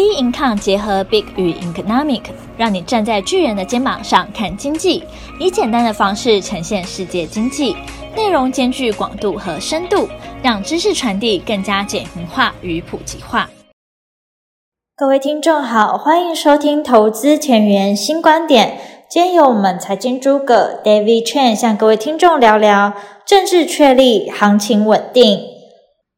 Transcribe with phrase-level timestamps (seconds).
[0.00, 2.22] B Income 结合 Big 与 Economic，
[2.56, 5.04] 让你站在巨人的肩膀上看经济，
[5.38, 7.76] 以简单的方式呈现世界经济，
[8.16, 10.08] 内容兼具广度和深度，
[10.42, 13.50] 让知识传递更加简明化与普及化。
[14.96, 18.78] 各位听众好，欢迎收听投资前沿新观点。
[19.10, 22.94] 今天由我们财经诸葛 David Chen 向各位听众聊聊
[23.26, 25.40] 政治确立，行情稳定。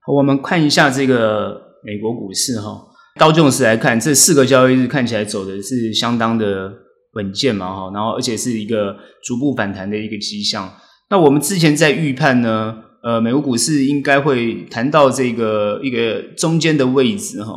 [0.06, 2.90] 我们看一下这个美国股市哈。
[3.18, 6.72] 道琼斯来看，这四个交易日看起来走的是相当的
[7.12, 10.72] 稳健嘛，哈，然后而且是一个逐步反弹的一个迹象。
[11.10, 17.52] 那我们之前在预判呢，呃，美国股市应该会谈到这个一个中间的位置，哈，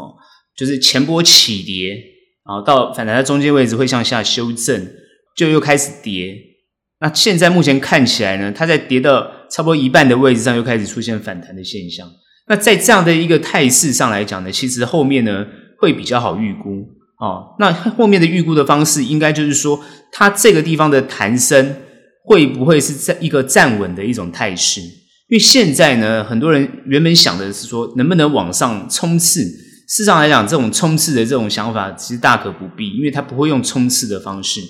[0.57, 1.97] 就是前波起跌，
[2.43, 4.85] 啊，到反弹在中间位置会向下修正，
[5.37, 6.35] 就又开始跌。
[6.99, 12.05] 那现在目前看起来呢，它在跌到差不多一半的位置上，又开始出现反弹的现象。
[12.47, 15.45] 那在这样的一个态势上来讲呢，其实后面呢
[15.79, 16.85] 会比较好预估
[17.19, 17.55] 哦。
[17.59, 19.79] 那后面的预估的方式，应该就是说，
[20.11, 21.75] 它这个地方的弹升
[22.23, 24.79] 会不会是在一个站稳的一种态势？
[24.81, 29.41] 因为现在呢，很多人原本想的是说，能不能往上冲刺？
[29.41, 34.61] 事实上来讲，这种冲刺的这种想法其实大可不必，因为它不会用冲刺的方式。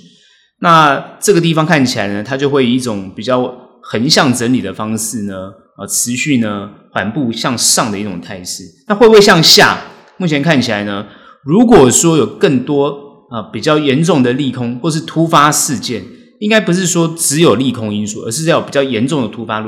[0.59, 3.53] 那这个地方看起来呢，它就会以一种比较
[3.83, 5.51] 横向整理的方式呢。
[5.77, 9.81] 啊，持续呢缓步向上的一种态势，那会不会向下？
[10.17, 11.05] 目前看起来呢，
[11.43, 16.03] 如果说有更多啊比较严重的利空或是突发事件，
[16.39, 19.61] 应该不是说只有利空因素，而是要有比较严重的突发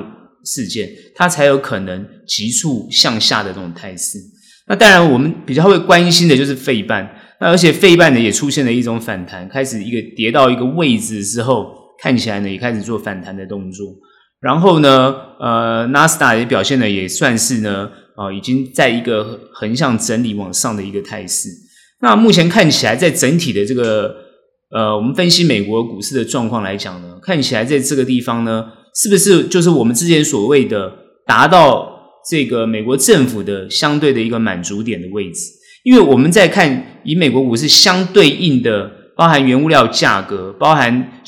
[0.45, 4.17] 事件，它才有可能急速向下的这种态势。
[4.67, 7.09] 那当然，我们比较会关心的就是费半，
[7.41, 13.85] 那而且费半呢也出现了一种反弹，开始一个跌到一个位置之后，看起来呢也开始做反弹的动作。
[14.39, 21.49] 然后呢，呃，纳斯达克也表现的也算是呢，啊、已经在一个横向整理往上的一个态势。
[22.01, 24.15] 那目前看起来，在整体的这个，
[24.69, 30.93] 呃，我们分析美国股市的状况来讲呢，看起来在这个地方呢，是不是就是我们之前所谓的
[31.25, 31.89] 达到
[32.29, 35.41] 这个美国政府的相对的一个满足点的位置？
[35.83, 41.23] 因为我们在看以美国股市相对应的，包含原物料价格，包含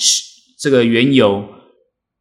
[0.60, 1.44] 这个原油。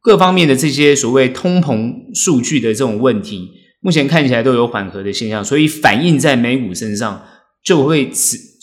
[0.09, 3.47] 各方面的这些所谓通膨数据的这种问题，
[3.79, 7.23] 目前看起来都有缓和的现象，所以反映在美股身上，
[7.63, 8.09] 就会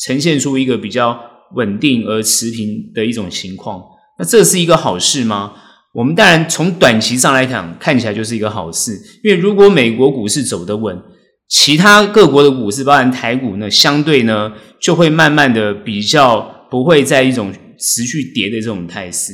[0.05, 1.17] 呈现出一个比较
[1.55, 3.81] 稳定而持平的一种情况。
[4.19, 5.53] 那这是一个好事吗？
[5.95, 11.01] 我们当然从短期上来讲，看起来就是一个好事，因为如果美国股市走得稳，
[11.49, 16.41] 其他各国的股市，包含台股呢，相对呢就会慢慢的比较
[16.73, 19.33] 不会在一种持续跌的这种态势，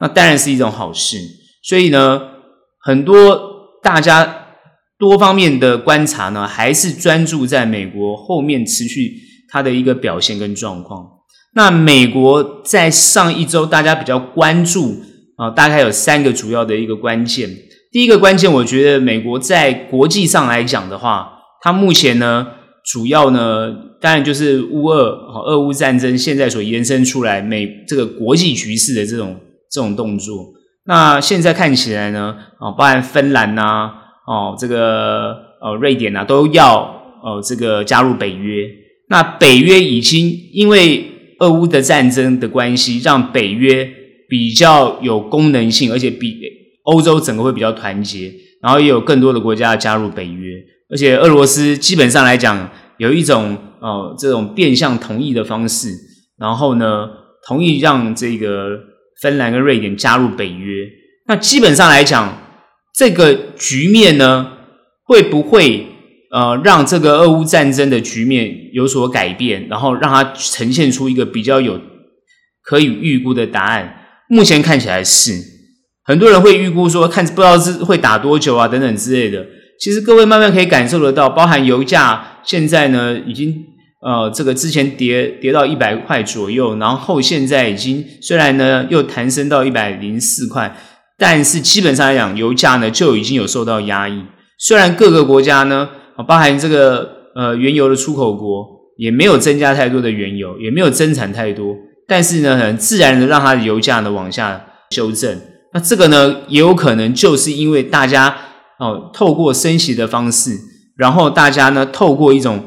[0.00, 1.18] 那当然是一种好事。
[1.62, 2.20] 所以呢，
[2.78, 4.46] 很多大家
[4.98, 9.12] 多方面的观察呢，还是专注在美国后面持续
[9.48, 11.06] 它的一个表现跟状况。
[11.54, 15.02] 那美国在上一周大家比较关注
[15.36, 17.50] 啊，大概有三个主要的一个关键。
[17.90, 22.46] 第一个关键，我觉得美国在国际上来讲的话，它目前呢，
[22.84, 25.08] 主要呢，当然就是乌俄
[25.46, 29.40] 俄乌战争现在所延伸出来美这个国际局势的这种
[29.70, 30.54] 这种动作。
[30.86, 33.92] 那现在看起来呢，哦，包含芬兰呐，
[34.26, 36.80] 哦，这个呃瑞典呐，都要
[37.22, 38.66] 哦这个加入北约。
[39.08, 43.88] 那北约已经因为俄乌的战争的关系，让北约
[44.28, 46.40] 比较有功能性，而且比
[46.84, 50.54] 欧洲整个会比较团结，然后也有更多的国家加入北约。
[50.90, 55.90] 而且俄罗斯基本上来讲，有一种哦这种变相同意的方式，
[56.38, 57.08] 然后呢，
[57.46, 58.89] 同意让这个。
[59.20, 60.86] 芬兰跟瑞典加入北约，
[61.26, 62.38] 那基本上来讲，
[62.96, 64.52] 这个局面呢，
[65.04, 65.86] 会不会
[66.32, 71.80] 呃让这个俄乌战争的局面有所改变，然后让它呈现出一个比较有
[72.62, 73.96] 可以预估的答案？
[74.28, 75.32] 目前看起来是，
[76.04, 79.46] 很多人会预估说，看不知道是会打多久啊等等之类的。
[79.78, 83.66] 其实各位慢慢可以感受得到，包含油价现在呢已经。
[84.02, 90.74] 呃，这个之前跌跌到一百块左右，然后现在已经虽然呢又弹升到一百零四块，
[91.18, 94.22] 但是基本上来讲，油价呢就已经有受到压抑。
[94.58, 95.86] 虽然各个国家呢，
[96.26, 98.66] 包含这个呃原油的出口国
[98.96, 101.76] 也没有增加太多的原油，也没有增产太多，
[102.08, 105.38] 但是呢，很自然的让它的油价呢往下修正。
[105.74, 108.34] 那这个呢也有可能就是因为大家
[108.78, 110.56] 哦透过升息的方式，
[110.96, 112.64] 然后大家呢透过一种。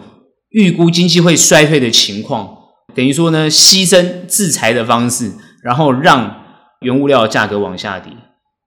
[0.53, 2.47] 预估经济会衰退的情况，
[2.95, 6.43] 等于说呢，牺牲制裁的方式，然后让
[6.81, 8.11] 原物料价格往下跌，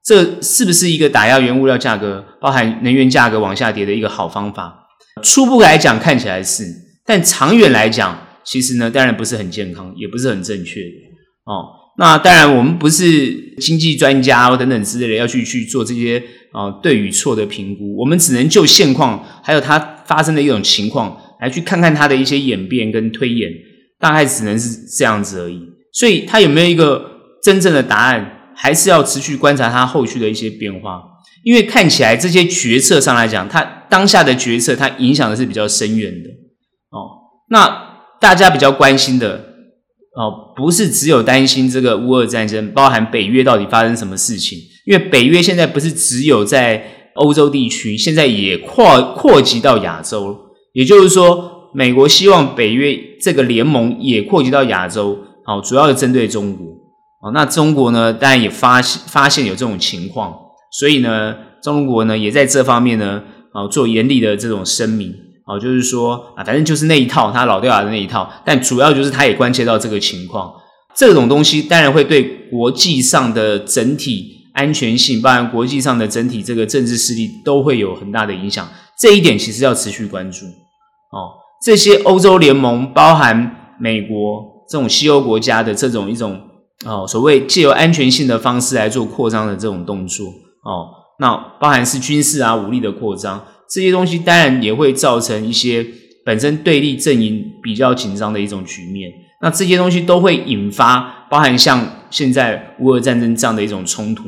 [0.04, 4.86] 这是不是一个打压原物料价格，包含能源价格往下跌的一个好方法？
[5.22, 6.64] 初步来讲看起来是，
[7.06, 10.80] 但长远来讲，其实呢，当然不是很健康，也不是很正确
[11.44, 11.86] 哦。
[11.98, 16.22] 那当然，我们不是经济专家等等之类的，要去去做这些
[16.52, 17.96] 啊、对与错的评估。
[17.96, 23.50] 我们只能就现况，还有它发生的一种情况，来去看看它的一些演变跟推演，
[23.98, 25.60] 大概只能是这样子而已。
[25.92, 27.04] 所以，它有没有一个
[27.42, 31.02] 真正的答案，还是要持续观察它后续的一些变化。
[31.42, 36.28] 因为看起来这些决策上来讲，它当下的决策，它影响的是比较深远的
[36.90, 37.06] 哦。
[37.50, 39.36] 那大家比较关心的
[40.16, 44.58] 哦，不是只有担心这个乌俄战争，包含北约到底发生什么事情。
[44.86, 50.45] 因为北约现在不是只有在欧洲地区，现在也扩扩及到亚洲。
[50.76, 56.66] 也就是说，美国希望北约这个联盟也扩及到亚洲，好，主要是针对中国。
[57.22, 60.34] 哦，那中国呢，当然也发现发现有这种情况。
[60.70, 63.22] 所以呢，中国呢也在这方面呢，
[63.54, 65.10] 啊，做严厉的这种声明，
[65.46, 68.30] 啊，就是说啊，反正就是那一套，他老掉牙的那一套。
[68.44, 70.52] 但主要就是他也关切到这个情况，
[70.94, 78.68] 这种东西当然会对国际上的整体安全性，包含国际上的整体这个政治势力都会有很大的影响。
[78.98, 80.46] 这一点其实要持续关注。
[81.10, 86.40] 哦，这些欧洲联盟，包含美国这种西欧国家的这种一种
[86.84, 90.26] 哦，所谓借由安全性的方式来做扩张的这种动作。
[90.26, 90.88] 哦，
[91.20, 95.86] 那包含是军事啊、武力的扩张，这些东西当然也会造成一些
[96.24, 99.10] 本身对立阵营比较紧张的一种局面。
[99.40, 104.24] 那这些东西都会引发，包含像现在乌俄战争这样的一种冲突，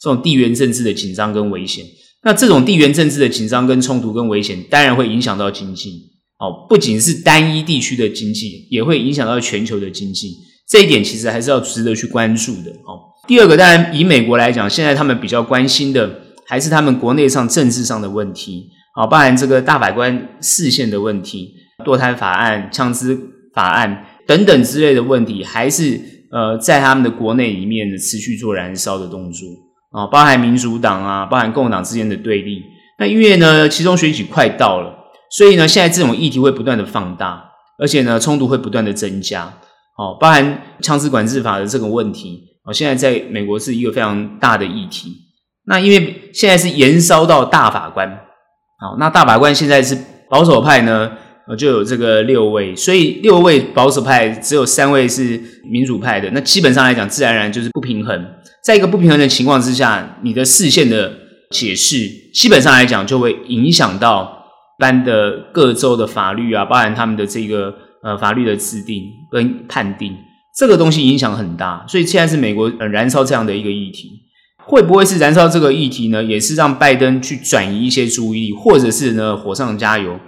[0.00, 1.84] 这种地缘政治的紧张跟危险。
[2.24, 6.10] 那这种地缘政治的紧张跟冲突跟危险，当然会影响到经济。
[6.38, 10.36] 哦，不仅是单一地区的经济，也会影响到全球的经济。
[10.68, 12.70] 这一点其实还是要值得去关注的。
[12.86, 13.00] 哦。
[13.26, 21.52] 第二个，当然以美国来讲，现在他们比较关心的还是他们国内上政治上的问题，啊，包含这个大法官视线的问题、
[21.84, 23.18] 堕胎法案、枪支
[23.54, 26.00] 法案等等之类的问题，还是
[26.30, 29.46] 呃在他们的国内里面持续做燃烧的动作
[29.90, 32.62] 啊，包含民主党啊，包含共和党之间的对立。
[32.98, 34.97] 那因为呢，其中选举快到了，
[35.30, 37.44] 所以呢，现在这种议题会不断的放大，
[37.78, 39.44] 而且呢，冲突会不断的增加，
[39.96, 42.44] 哦，包含枪支管制法的这个问题。
[42.64, 45.10] 哦现在在美国是一个非常大的议题。
[45.64, 48.06] 那因为现在是延烧到大法官，
[48.78, 49.96] 好，那大法官现在是
[50.28, 51.10] 保守派呢，
[51.56, 55.40] 就有这个六位，所以六位保守派只有三位是
[55.70, 56.30] 民主派的。
[56.32, 58.26] 那基本上来讲，自然而然就是不平衡。
[58.62, 61.10] 在一个不平衡的情况之下，你的视线的
[61.50, 64.37] 解释，基本上来讲就会影响到
[64.78, 70.16] 般的各州的法律啊，包含他们的这个呃法律的制定跟判定。
[70.56, 74.10] 这个东西影响很大，所以现在是美国呃燃烧这样的一个议题，
[74.64, 76.24] 会不会是燃烧这个议题呢？
[76.24, 80.18] 也是让拜登去转移一些注意力，或者是呢火上加油？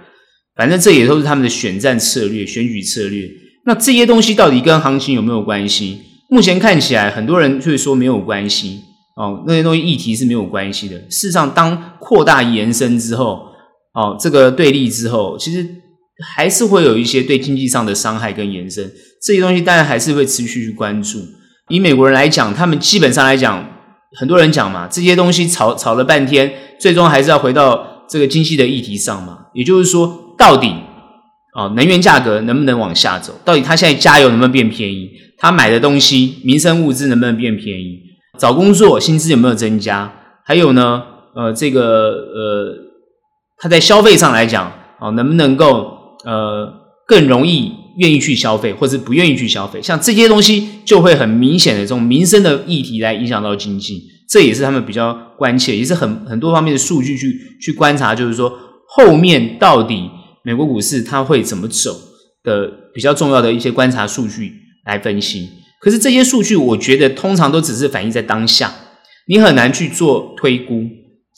[0.55, 3.27] 反正这也都是他们的选战策略、选举策略。
[3.65, 5.99] 那这些东西到底跟行情有没有关系？
[6.29, 8.79] 目前看起来，很多人会说没有关系
[9.17, 10.97] 哦，那些东西议题是没有关系的。
[11.09, 13.50] 事实上，当扩大延伸之后，
[13.93, 15.67] 哦，这个对立之后，其实。
[16.35, 18.91] 还是会有一些对经济上的伤害跟延伸，
[19.23, 21.17] 这些东西当然还是会持续去关注。
[21.67, 23.67] 以美国人来讲，他们基本上来讲，
[24.19, 29.47] 很多人讲嘛，这些东西吵吵了半天，最终还是要回到这个经济的议题上嘛。
[29.55, 30.67] 也就是说，到底
[31.55, 33.33] 啊，能源价格能不能往下走？
[33.43, 35.09] 到底他现在加油能不能变便宜？
[35.39, 37.97] 他买的东西，民生物资能不能变便宜？
[38.37, 40.13] 找工作薪资有没有增加？
[40.45, 41.01] 还有呢，
[41.35, 42.75] 呃，这个呃，
[43.61, 45.99] 他在消费上来讲，啊，能不能够？
[46.23, 46.71] 呃，
[47.07, 58.53] 更容易愿意去消费，或者不愿意去消费，像这些东西就会很明显的这种民生的议题来影响到经济，这也是他们比较关切，也是很很多方面的数据去去观察，就是说
[58.87, 60.11] 后面到底
[60.43, 61.99] 美国股市它会怎么走
[62.43, 64.53] 的比较重要的一些观察数据
[64.85, 65.49] 来分析。
[65.81, 68.71] 可是这些数据，我觉得通常都只是反映在当下，
[69.27, 70.83] 你很难去做推估。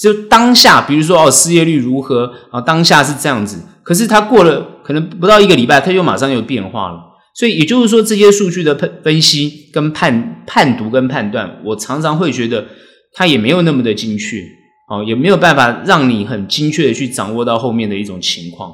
[0.04, 2.60] 就当下，比如说哦，失业率如何啊？
[2.60, 3.64] 当下是这样子。
[3.84, 7.00] 可是它过了可能不到一个礼拜，它又马上又变化了。
[7.34, 12.66] 所以也就是说，这些数据的分分析跟判判读跟判断，我常常会觉得
[13.14, 14.40] 它也没有那么的精确，
[14.90, 18.74] 哦，也没有办法让你很精确的去掌握到后面的一种情况。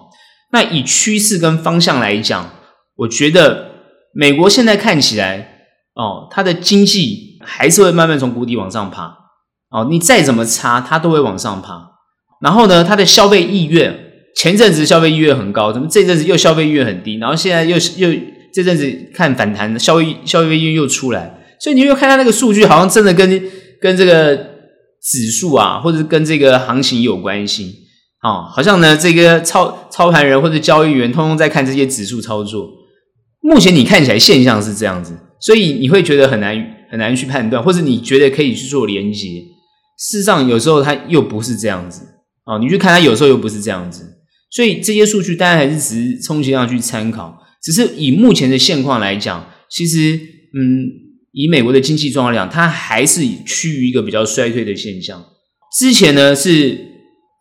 [0.52, 2.50] 那以趋势跟方向来讲，
[2.96, 3.70] 我觉得
[4.16, 9.19] 美国现在看起来，哦，它的经济还是会慢慢从谷底往上爬，
[9.72, 11.92] 哦，你再怎么差，它都会往上爬。
[12.42, 14.06] 然后呢，它的消费意愿。
[14.36, 17.18] 前阵子消费意愿很高，怎么这阵子又消费意愿很低？
[17.18, 18.18] 然后现在又又
[18.54, 23.28] 这阵子看反弹，消费消费意愿又出来，所以你又看到那个数据，好像真的跟
[23.82, 24.38] 跟这个
[25.02, 27.76] 指数啊，或者跟这个行情有关系
[28.22, 32.70] 啊、哦，好像呢这个操操盘人或者交易员通通在看这些指数操作。
[33.42, 36.56] 目前你看起来现象是这样子，所以你会觉得很难
[36.90, 39.44] 很难去判断，或者你觉得可以去做连接。
[40.00, 42.06] 事实上，有时候它又不是这样子
[42.46, 42.58] 哦。
[42.58, 44.06] 你去看它，有时候又不是这样子。
[44.50, 47.38] 所以这些数据当然还是只是充其量去参考。
[47.62, 50.88] 只是以目前的现况来讲，其实嗯，
[51.34, 55.22] 以美国的经济状况来讲，它还是趋于一个比较衰退的现象。
[55.77, 56.79] 之前呢是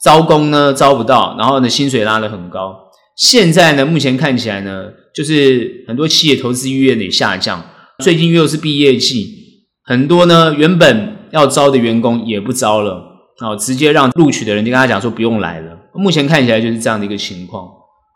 [0.02, 2.76] 招工呢招不到，然后呢薪水拉得很高。
[3.16, 7.64] 现在呢，目前看起来呢，就是很多企业投资意愿也下降。
[8.02, 11.17] 最近又是毕业季，很多呢原本。
[11.32, 13.02] 要招的员工也不招了，
[13.40, 15.76] 哦，直接让录取的人就跟他讲说不用来了。
[15.94, 17.66] 目前看起来就是这样的一个情况，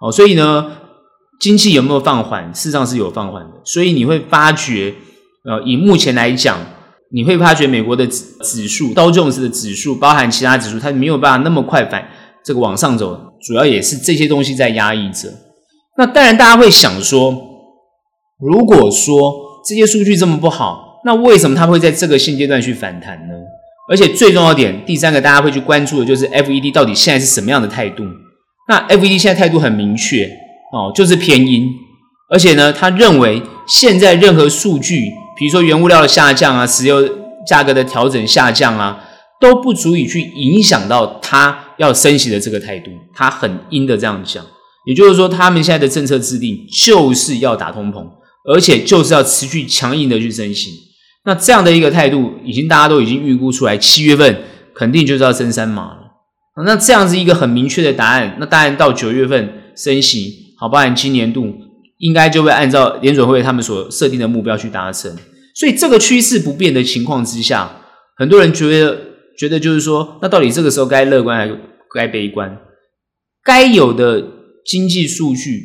[0.00, 0.70] 哦，所以呢，
[1.40, 2.52] 经济有没有放缓？
[2.52, 3.50] 事实上是有放缓的。
[3.64, 4.94] 所以你会发觉，
[5.44, 6.58] 呃，以目前来讲，
[7.10, 12.08] 你会发觉美国的指指数、道琼斯的指数，包含其他指数，它没有办法那么快反
[12.44, 15.28] 这个往上走，主要也是这些东西在压抑着。
[15.96, 17.36] 那当然，大家会想说，
[18.38, 23.34] 如果说这些数据这么不好，那为什么它会在这个现阶段去反弹呢？
[23.90, 28.04] 而且最重要的点，第三个大家会去关注的就是 FED 到底现在是什么样的态度？
[28.68, 30.24] 那 FED 现在态度很明确
[30.72, 31.68] 哦，就是偏鹰，
[32.30, 37.02] 而且呢，他认为现在任何数据，比如说原物料的下降啊，石油
[37.44, 39.04] 价格的调整下降啊，
[39.40, 42.92] 都不足以去影响到他要升息的这个态度。
[43.12, 44.46] 他很鹰的这样讲，
[44.86, 48.06] 也就是说，他们现在的政策制定就是要打通膨，
[48.44, 50.91] 而且就是要持续强硬的去升息。
[51.24, 54.42] 那这样的一个态度，已经大家都已经预估出来，七月份
[54.74, 55.98] 肯定就是要升三码了。
[56.64, 61.54] 那这样子一个很明确的答案，那当然到九月份升息，好，包含今年度
[61.98, 65.16] 应该就会按照联准会他们所设定的目标去达成。
[65.54, 67.70] 所以这个趋势不变的情况之下，
[68.16, 68.98] 很多人觉得
[69.38, 71.56] 觉得就是说，那到底这个时候该乐观还是
[71.94, 72.58] 该悲观？
[73.44, 74.24] 该有的
[74.66, 75.62] 经济数据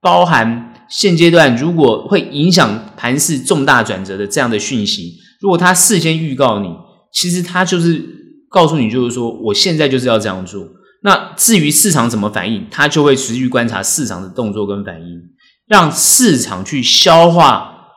[0.00, 0.72] 包含。
[0.88, 6.68] 现阶段如果会影响盘势重大转折的这样的讯息，如果他事先预告你，
[7.12, 8.04] 其实他就是
[8.48, 10.66] 告诉你，就是说我现在就是要这样做。
[11.02, 15.20] 那至于市场怎么反应，他就会持续观察市场的动作跟反应，
[15.66, 17.88] 让市场去消化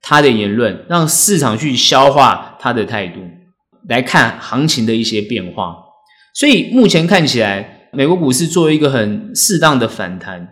[0.00, 3.20] 他的言论，让市场去消化他的态度，
[3.88, 5.74] 来看行情的一些变化。
[6.34, 10.48] 所以目前看起来，美国股市作为一个很适当的反弹。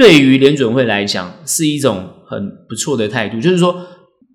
[0.00, 3.38] 对于联准会来讲，是一种很不错的态度。
[3.38, 3.86] 就是说，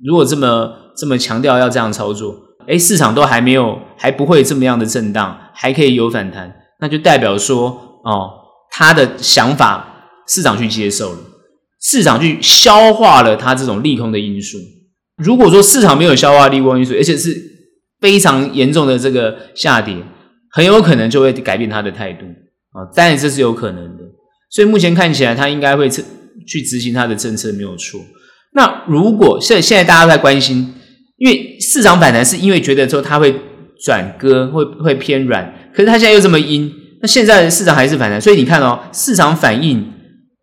[0.03, 2.35] 如果这么这么强调要这样操作，
[2.67, 7.69] 诶，市场都还没有，还不会这么样的震荡，还可以有反弹，那就代表说，
[8.03, 8.29] 哦，
[8.69, 11.17] 他的想法市场去接受了，
[11.81, 14.59] 市场去消化了他这种利空的因素。
[15.17, 17.35] 如果说市场没有消化利空因素，而且是
[17.99, 19.97] 非常严重的这个下跌，
[20.51, 22.27] 很有可能就会改变他的态度
[22.73, 22.85] 啊。
[22.95, 24.04] 当然，这是有可能的。
[24.55, 27.99] 所以目前看起来，他应该会去执行他的政策，没有错。
[28.53, 30.73] 那如果现现在大家都在关心，
[31.17, 33.35] 因为市场反弹是因为觉得说它会
[33.83, 36.71] 转鸽，会会偏软，可是它现在又这么阴，
[37.01, 38.21] 那现在市场还是反弹。
[38.21, 39.91] 所以你看哦，市场反应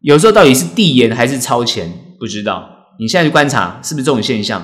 [0.02, 1.90] 有时候到底是递延还是超前，
[2.20, 2.68] 不知道。
[3.00, 4.62] 你现在去观察是不是这种现象？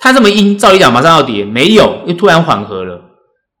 [0.00, 3.00] 它这么阴，照理讲马上要跌，没有，又突然缓和了。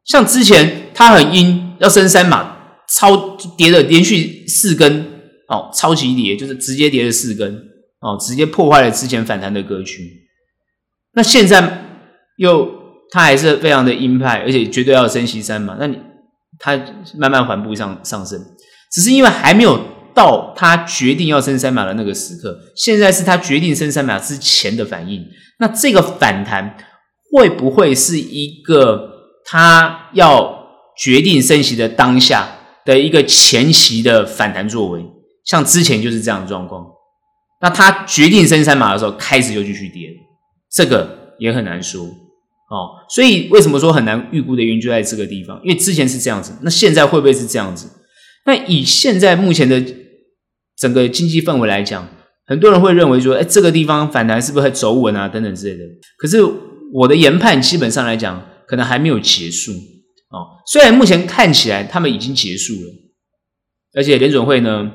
[0.04, 2.56] 像之前它很阴，要升三码，
[2.92, 5.06] 超跌了连续四根。
[5.48, 7.52] 哦，超级跌就是直接跌了四根，
[8.00, 10.02] 哦，直接破坏了之前反弹的格局。
[11.14, 11.84] 那现在
[12.36, 12.70] 又
[13.10, 15.76] 它还是非常的鹰派，而且绝对要升息三码。
[15.80, 15.98] 那你
[16.58, 16.76] 它
[17.16, 18.38] 慢慢缓步上上升，
[18.92, 19.80] 只是因为还没有
[20.14, 22.58] 到它决定要升三码的那个时刻。
[22.76, 25.24] 现在是它决定升三码之前的反应。
[25.58, 26.76] 那这个反弹
[27.32, 29.10] 会不会是一个
[29.46, 30.56] 它要
[30.96, 32.48] 决定升息的当下
[32.84, 35.04] 的一个前期的反弹作为？
[35.48, 36.86] 像之前就是这样的状况，
[37.62, 40.10] 那他决定升三码的时候，开始就继续跌，
[40.70, 43.00] 这个也很难说哦。
[43.08, 47.88] 所以为什么说很难预估的原因就在这个地方，因为之前是这样子，那现在会不会是这样子？
[48.44, 49.82] 那以现在目前的
[50.76, 52.06] 整个经济氛围来讲，
[52.44, 55.26] 很多人会认为说，哎，这个地方反弹是不是会走稳啊？
[55.26, 55.84] 等等之类的。
[56.18, 56.44] 可是
[56.92, 60.60] 我的研判基本上来讲，可能还没有结束哦。
[60.70, 62.94] 虽然目前看起来他们已经结束了，
[63.94, 64.92] 而且联准会呢。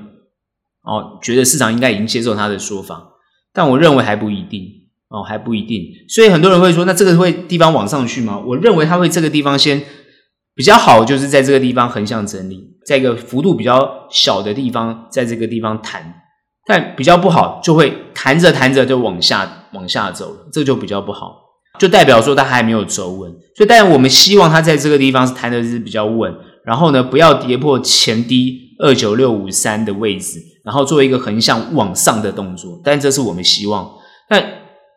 [0.83, 3.01] 哦，觉得市场应该已经接受他的说法，
[3.53, 4.61] 但我认为还不一定
[5.09, 5.81] 哦，还不一定。
[6.09, 8.37] 所以很多人会说，那这个会地方往上去吗？
[8.45, 9.81] 我认为它会这个地方先
[10.55, 16.15] 比较好，就是在这个地方横向整理，在一个幅度比较小的地方，在这个地方弹。
[16.65, 21.37] 但比较不好，就会弹着弹着就往下往下走了，这就比较不好，
[21.79, 23.31] 就代表说它还没有走稳。
[23.55, 26.33] 所以，当然我们希望它在这个地方是弹的是比较稳，
[26.65, 30.39] 然后呢，不要跌破前低二九六五三的位置。
[30.63, 33.89] 然后做一个横向往上的动作，但这是我们希望。
[34.29, 34.39] 那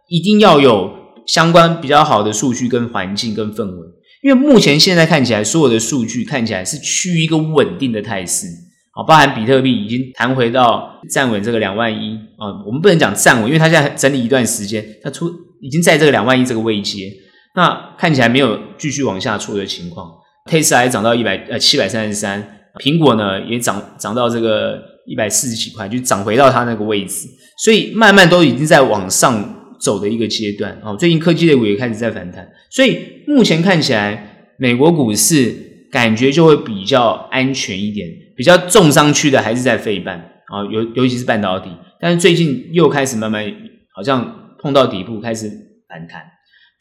[0.09, 0.91] 一定要有
[1.27, 3.87] 相关比较好的数据跟环境跟氛围，
[4.23, 8.47] 因为目前现在看起来，所有的数据看起来是趋于一个稳定的态势。
[8.93, 15.29] 好，包含比特币已经弹回到站稳这个两万一啊，我们不能讲站稳，因为它现在整理一段时间，它出
[15.61, 17.13] 已经在这个两万一这个位阶，
[17.57, 20.09] 那看起来没有继续往下挫的情况。
[20.49, 30.79] Tesla 还涨到一百呃七百三十三，苹果呢也涨涨到这个一百四十几块，就涨回到它那个位置，所以慢慢都已经在往上走的一个阶段。
[30.83, 30.97] 哦。
[30.97, 38.09] 最近科技类股也开始在反弹，所以目前看起来美国股市感觉就会比较安全一点。
[38.37, 40.19] 比较重伤区的还是在费半。
[40.49, 43.45] 啊，尤尤其是半导体，但是最近又开始慢慢
[43.93, 45.51] 好像碰到底部，开始
[45.89, 46.23] 反弹，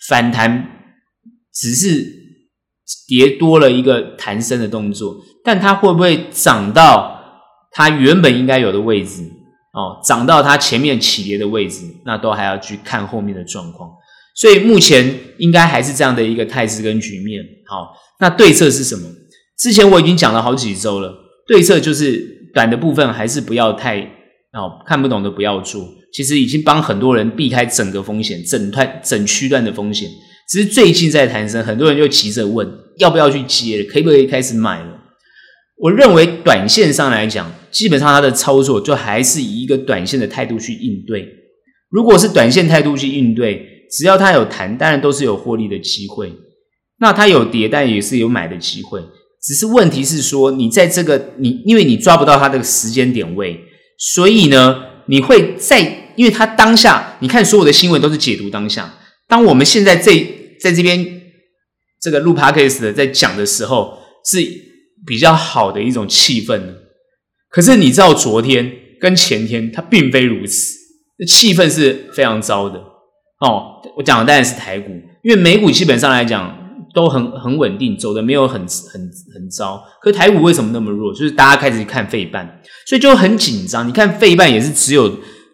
[0.08, 0.70] 反弹
[1.51, 2.05] 只是
[3.08, 7.14] 跌多了一个弹升的动作，但它会不会涨到
[7.77, 9.22] 它原本应该有的位置
[9.74, 13.91] 哦，涨到它前面起跌的位置，那都还要去看后面的状况，
[14.34, 17.44] 所以目前应该还是这样的一个态势跟局面。
[17.67, 19.10] 好，那对策是什么？
[19.60, 21.13] 之前我已经讲了好几周了。
[21.46, 24.00] 对策就是短的部分还是不要太
[24.53, 25.86] 哦，看不懂的不要做。
[26.13, 30.10] 其实已经帮很多人避开整个风险，整段整区段的风险。
[30.50, 32.65] 只是最近在弹升，很多人就急着问
[33.00, 35.01] 要不要去接，可不可以开始买了？
[35.77, 41.27] 我认为短线上来讲，基本上它的操作就还是以一个短线的态度去应对。
[41.89, 46.34] 如果是短线态度去应对，只要它有弹，当然都是有获利的机会。
[47.00, 49.01] 那它有跌，但也是有买的机会。
[49.44, 53.60] 只是问题是说，你在这个你，因为你抓不到它的时间点位，
[53.98, 58.98] 所以呢，你会在，因为它当下，你看所有的新闻都是解读当下。
[59.27, 60.12] 当我们现在这
[60.62, 61.22] 在这边
[62.01, 64.39] 这个录 podcast 的在讲的时候，是
[65.05, 66.85] 比较好的一种气氛。
[67.55, 68.69] 可是你知道，昨天
[69.00, 70.75] 跟前天它并非如此，
[71.25, 72.77] 气氛是非常糟的
[73.39, 73.81] 哦。
[73.95, 74.91] 我讲的当然是台股，
[75.24, 76.62] 因为美股基本上来讲。
[76.93, 79.01] 都很很稳定，走的没有很很
[79.34, 79.84] 很糟。
[80.01, 81.13] 可是台股为什么那么弱？
[81.13, 83.86] 就是大家开始看费半，所以就很紧张。
[83.86, 85.06] 你看费半也是只有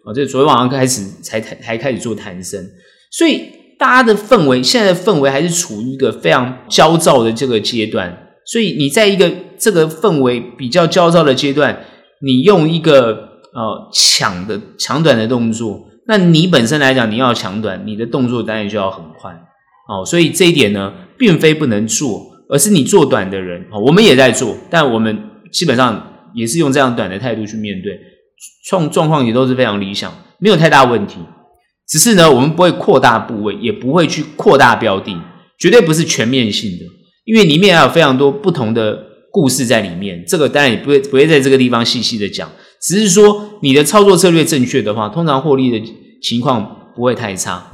[0.04, 2.64] 啊，这昨天晚上开始才才开始做弹升，
[3.10, 3.42] 所以
[3.76, 8.21] 大家的氛围现在的氛围还是处于一个非常焦躁的这个阶段。
[8.46, 11.84] 所以你在一个这个氛围比较焦躁的阶段，
[12.20, 19.30] 你用一个呃抢的抢短的动作，那你本身来讲你要抢短，你的动作当然就要很快
[19.88, 20.04] 哦。
[20.04, 20.92] 所以这一点呢。
[21.18, 25.16] 并非不能做，而是你做短的人哦，我们也在做，但我们
[25.52, 27.96] 基本上也是用这样短的态度去面对，
[28.68, 31.18] 状状况也都是非常理想，没有太大问题。
[31.86, 35.16] 只是呢，我们不会扩大部位，也不会去扩大标的，
[35.60, 36.86] 绝对不是全面性的，
[37.24, 38.98] 因为里面还有非常多不同的
[39.30, 40.24] 故事在里面。
[40.26, 45.86] 这个当然也不会不会在这个地方细细的讲，只是说你的操作策略正确的话，通常获利的
[46.22, 47.68] 情况不会太差。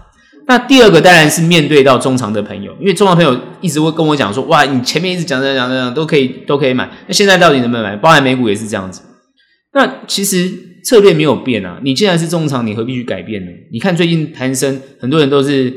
[0.47, 7.95] 那第二个当然是面对到中长的朋友，因为中长朋友一直会跟我讲说，哇，你前面一直讲讲讲讲都可以都可以买，那现在到底能不能买？
[7.97, 9.03] 包含美股也是这样子。
[9.75, 10.51] 那其实
[10.87, 13.51] 策略没有变啊，你既然是中长，你何必去改变呢？
[13.71, 15.71] 你看最近弹升，很多人都是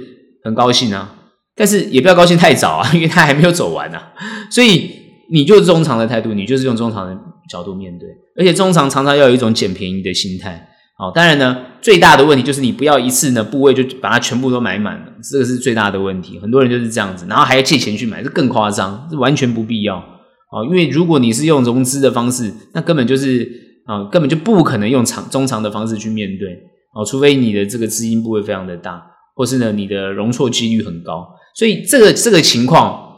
[0.45, 1.15] 很高兴啊，
[1.55, 4.13] 但是也不要高兴太早啊， 因为它还没有走完啊。
[4.49, 4.89] 所以
[5.31, 7.17] 你就是中长的态度，你就是用中长的
[7.49, 10.67] 角度面对，而且中长常常要有一种捡便宜的心态。
[10.99, 16.37] 哦，当然呢，最大的问题就是你不要一次呢部位就把它全部都买满了，这个是最大的问题。
[16.39, 19.97] 很多人就是这样子，然后还要借钱去买，这更夸张，这完全不必要。
[19.97, 23.49] 哦，因为如果你是用融资的方式，那根本就是
[23.87, 26.49] 啊、根本就不可能用长中长的方式去面对。
[26.93, 29.01] 哦，除非你的这个资金部位非常的大，
[29.35, 33.13] 或是呢你的容错几率很高，所以这个这个情况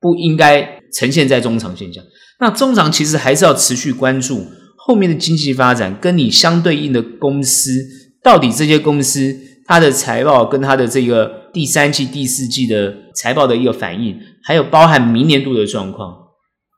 [0.00, 2.02] 不应该呈现在中长现象。
[2.40, 4.46] 那中长其实还是要持续关注。
[4.82, 7.70] 后面的经济发展跟你相对应的公司，
[8.24, 16.16] 到底这些公司它的财报跟它的这个第三季、第四季的财报的一个反应，还有包含明年度的状况，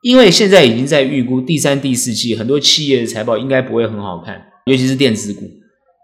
[0.03, 5.49] 因为现在已经在预估第三、第四季很多企业的财报应该不会很好看，尤其是电子股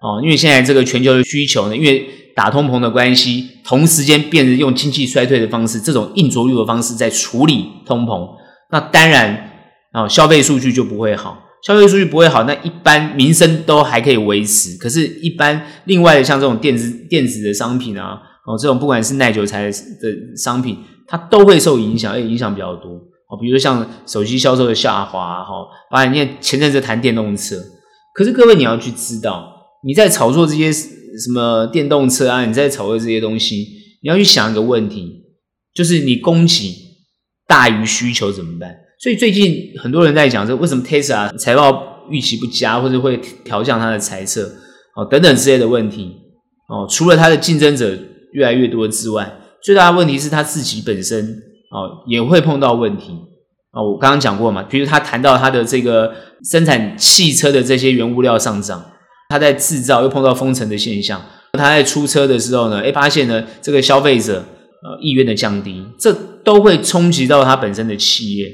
[0.02, 8.30] 哦，因为现在这个全球的需求呢，因为打通膨的关系，同时间变成用经济衰退的方式，这种硬着陆的方式在处理通膨，
[8.72, 9.52] 那当然
[9.92, 11.46] 啊，消费数据就不会好。
[11.62, 14.78] 消费数据不会好，那一般民生都还可以维持。
[14.78, 19.72] 可是，一般另外的像这种电子电子的商品啊，哦，这种不管是耐久材的
[20.38, 22.92] 商品，它都会受影响，而且影响比较多。
[22.92, 25.52] 哦，比如说像手机销售的下滑，哈，
[25.92, 27.58] 包括你看前阵子谈电动车。
[28.14, 33.66] 可是各位你要去知道，你在炒作这些什么电动车啊，你在炒作这些东西，
[34.02, 35.24] 你要去想一个问题，
[35.74, 36.76] 就是你供给
[37.48, 38.76] 大于需求怎么办？
[39.02, 44.44] 所以最近很多人在讲，这为什么 Tesla 财报预期不佳，或者会调降它的财测，
[44.96, 46.12] 哦等等之类的问题，
[46.68, 47.98] 哦除了它的竞争者
[48.34, 49.32] 越来越多之外，
[49.64, 51.26] 最大的问题是它自己本身
[51.72, 53.14] 哦也会碰到问题
[53.72, 53.82] 啊。
[53.82, 56.14] 我刚刚讲过嘛，比如他谈到他的这个
[56.52, 58.86] 生产汽车的这些原物料上涨，
[59.30, 61.22] 他在制造又碰到封城的现象，
[61.54, 64.44] 他在出车的时候呢，诶发现呢这个消费者
[64.84, 66.12] 呃意愿的降低，这
[66.44, 68.52] 都会冲击到他本身的企业。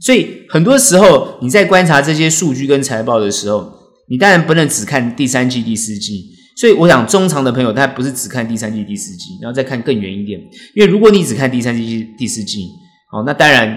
[0.00, 3.72] 所以很多时候你在观察这些数据跟财报的时候，
[4.08, 6.30] 你当然不能只看第三季、第四季。
[6.56, 10.40] 所以我想中长的朋友，他不是只看第三季、第四季，然后再看更远一点。
[10.76, 12.68] 因为如果你只看第三季、第四季，
[13.12, 13.76] 哦，那当然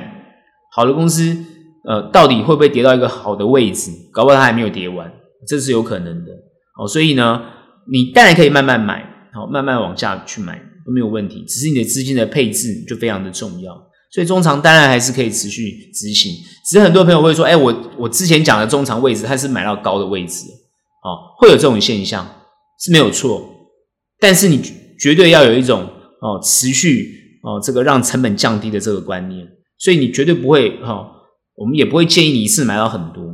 [0.71, 1.35] 好的公司，
[1.89, 3.89] 呃，到底会不会跌到一个好的位置？
[4.13, 5.11] 搞不好它还没有跌完，
[5.45, 6.31] 这是有可能的。
[6.79, 7.41] 哦，所以呢，
[7.91, 11.43] 你当然可以慢慢买，好，慢慢往下去买都没有问题。
[11.47, 13.73] 只是你的资金的配置就非常的重要。
[14.09, 16.31] 所以中长当然还是可以持续执行，
[16.65, 20.45] 只是很多朋友会说：“哎，我我之前讲的中长位置，它是买到高的位置，
[21.03, 22.25] 哦，会有这种现象
[22.79, 23.49] 是没有错，
[24.17, 24.61] 但是你
[24.97, 25.81] 绝对要有一种
[26.21, 29.45] 哦持续哦这个让成本降低的这个观念，
[29.77, 31.07] 所以你绝对不会哈、哦，
[31.57, 33.25] 我们也不会建议你一次买到很多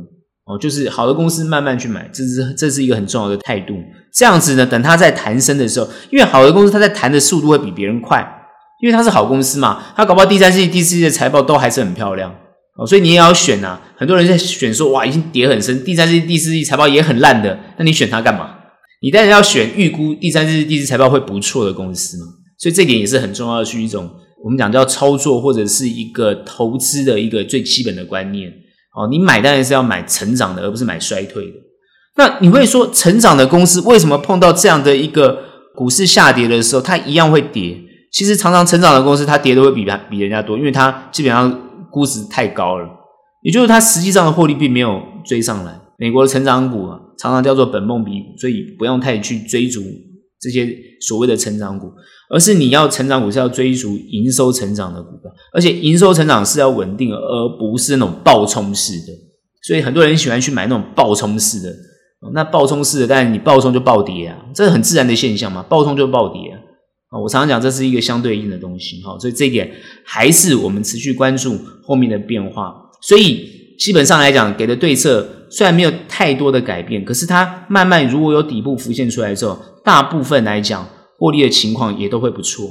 [0.46, 3.74] 哦，就是好的公司慢慢去买，这是这是一个很重要的态度。
[4.12, 8.40] 这样子呢，等它在弹升的时候，因为好的公司它在弹的速度会比别人快。
[8.82, 12.30] 因为它是好公司嘛，它搞不好第三季、第四季的财报都还是很漂亮
[12.76, 13.80] 哦，所以你也要选呐、啊。
[13.96, 18.56] 很多人在选说，哇，已经跌很深，第三季、第四季财报也很烂的，那你选它干嘛？
[19.00, 22.26] 你当然要选预估第三季、第四财报会不错的公司嘛。
[22.58, 24.10] 所以这点也是很重要的，是一种
[24.44, 28.52] 我们讲叫操作或者是一个投资的一个最基本的观念
[28.94, 29.08] 哦。
[29.10, 31.56] 你买当然是要买成长的，而不是买衰退的。
[32.16, 35.40] 那你会说，成长的公司为什么碰到这样的一个
[35.74, 37.76] 股市下跌的时候，它一样会跌？
[38.12, 42.88] 其实常常成长的公司，它跌的会比比人家多，因为它基本上估值太高了，
[43.42, 45.80] 也就是它实际上的获利并没有追上来。
[45.98, 49.80] 美国的成长股啊，常常叫做本梦比股，所以不用太去追逐
[50.44, 50.68] 这些
[51.00, 51.90] 所谓的成长股，
[52.28, 59.12] 而是你要成长股是要追逐营收成长的股票，而且营收成长是要稳定，而不是那种暴冲式的。
[59.66, 61.74] 所以很多人喜欢去买那种暴冲式的，
[62.34, 66.60] 那暴冲式的，但是你暴冲就暴跌啊，这是很自然的现象嘛，暴冲就暴跌啊。
[67.22, 69.70] 我常常讲，这是一个相对应的东西，哈，所以这一点
[70.04, 72.74] 还是我们持续关注后面的变化。
[73.00, 80.86] 所以基本上来讲，给的对策虽然没有太多的改变，可是它慢慢如果有底部浮现出来之后，大部分来讲
[81.18, 82.68] 获利的情况也都会不错，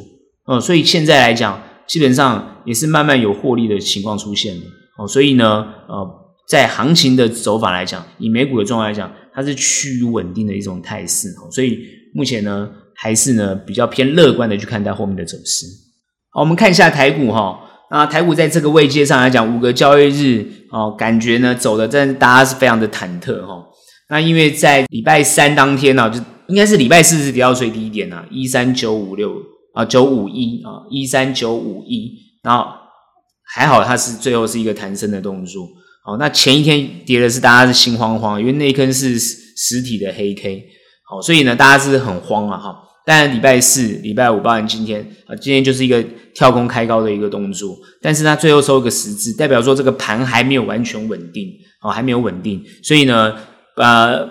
[0.47, 4.65] 嗯，所以现在来讲，基本上也是慢慢有获利的情况出现的，
[4.97, 6.07] 哦，所以呢，呃，
[6.47, 11.79] 在行情的走法来讲，以美股的状况来讲，它是趋于稳定的一种态势，所以
[12.13, 12.69] 目前呢。
[12.95, 15.65] 还是呢，比较偏乐观的去看待后面的走势。
[16.31, 17.59] 好，我们看一下台股哈。
[17.91, 23.63] 那台股在这个位阶上来讲，五个交易日哦，感觉呢走的，真的大家是非常的忐忑哈。
[24.09, 29.31] 那因为在礼拜三当天呢，就应该是礼拜四是跌到最低点啊，一三九五六
[29.73, 32.11] 啊，九五一啊，一三九五一。
[32.43, 32.65] 然后
[33.45, 35.67] 还好，它是最后是一个弹升的动作。
[36.03, 40.63] 好，那前一天跌的是大家是心慌慌，因为那一根是实体的黑 K。
[41.09, 42.75] 好，所以呢，大家是很慌啊哈。
[43.05, 51.47] 但礼拜四、礼拜五，包含今天啊，今天就是一个跳空开高的一个动作，但是它最后收一个十字，代表说这个盘还没有完全稳定，
[51.81, 53.35] 哦，还没有稳定，所以呢，
[53.75, 54.27] 呃，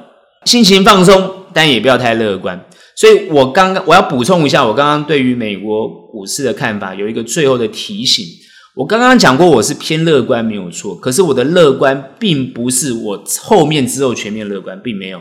[0.47, 2.65] 心情放松，但也不要太乐观。
[2.95, 8.25] 所以我刚刚我要补充一下，我刚刚对于美国股市的看法有一个最后的提醒。
[8.75, 15.21] 我刚刚讲过，我是偏乐观没有错，可是我的乐观并不是我后面之后全面乐观，并没有。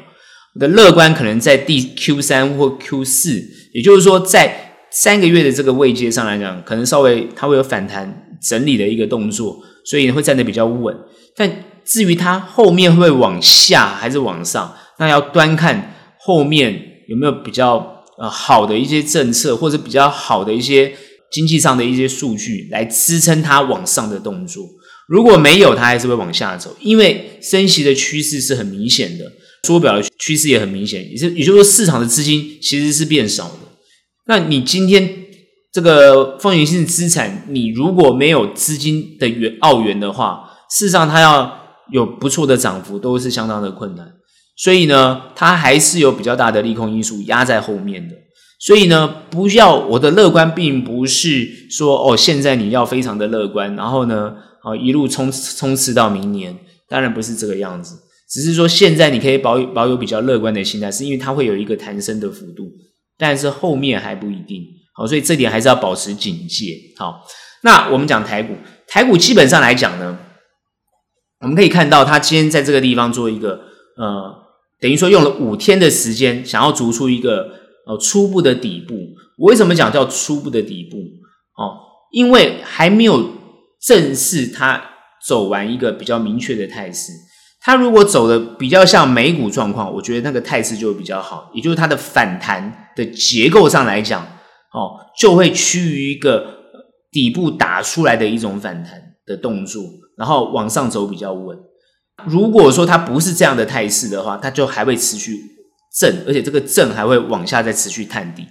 [0.60, 3.42] 的乐观可能在第 Q 三或 Q 四，
[3.74, 10.96] 也就是说，在三个月的这个位阶上来讲，可能稍微它会有反弹整理的一个动作，所以会站得比较稳。
[11.36, 11.50] 但
[11.86, 16.74] 至于它后面会往下还是往上，那要端看后面
[17.08, 20.94] 有没有比较呃好的一些政策，或者比较好的一些
[21.32, 24.66] 经济上的一些数据来支撑它往上的动作。
[25.08, 29.32] 如果没有，它还是会往下走，因为升息的趋势是很明显的。
[29.68, 33.58] 缩表的趋势也很明显，也是也就是说，市场的资金其实是变少的。
[34.26, 35.26] 那你今天
[35.72, 41.60] 这个风险性资产，你如果没有资金的源澳元的话，事实上它要
[41.92, 44.14] 有不错的涨幅，都是相当的困难。
[44.58, 48.16] 所以呢，它还是有比较大的利空因素压在后面的。
[48.60, 57.98] 所以呢，不要我的乐观，并不是说哦，现在你要非常的乐观，然后呢，哦一路冲冲刺到明年，当然不是这个样子。
[58.32, 62.72] 只是说，现在你可以保有保有比较乐观的心态，是因为它会有一个弹升的幅度，
[63.18, 64.64] 但是后面还不一定。
[64.94, 66.78] 好，所以这点还是要保持警戒。
[66.98, 67.22] 好，
[67.64, 68.56] 那我们讲台股，
[68.88, 70.18] 台股基本上来讲呢，
[71.42, 73.60] 我们可以看到，他今天在这个地方做一个
[73.98, 74.34] 呃，
[74.80, 77.50] 等于说用了五天的时间，想要逐出一个
[77.86, 78.96] 呃初步的底部。
[79.38, 80.98] 我为什么讲叫初步的底部？
[81.62, 81.76] 哦，
[82.14, 83.30] 因为还没有
[83.82, 84.82] 正式他
[85.28, 87.12] 走完一个比较明确的态势。
[87.64, 94.24] 它如果走的比较像美股状况，我觉得那个态势就会比较好，也就是它的反弹的结构上来讲，
[94.74, 96.44] 哦，就会趋于一个
[97.12, 99.84] 底部打出来的一种反弹的动作，
[100.18, 101.56] 然后往上走比较稳。
[102.26, 105.38] 如果说它不是这样的态势的话，它就还会持续
[106.00, 108.48] 震，而且这个震还会往下再持续探底。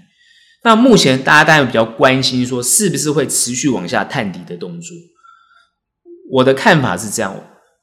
[0.62, 4.96] 那目前大家当然比较关心说，是不是会持续往下探底的动作？
[6.30, 7.34] 我的看法是这样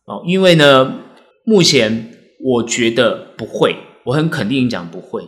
[0.06, 1.00] 哦，因为呢。
[1.48, 2.12] 目前
[2.44, 5.22] 我觉得不会，我很肯定讲不会。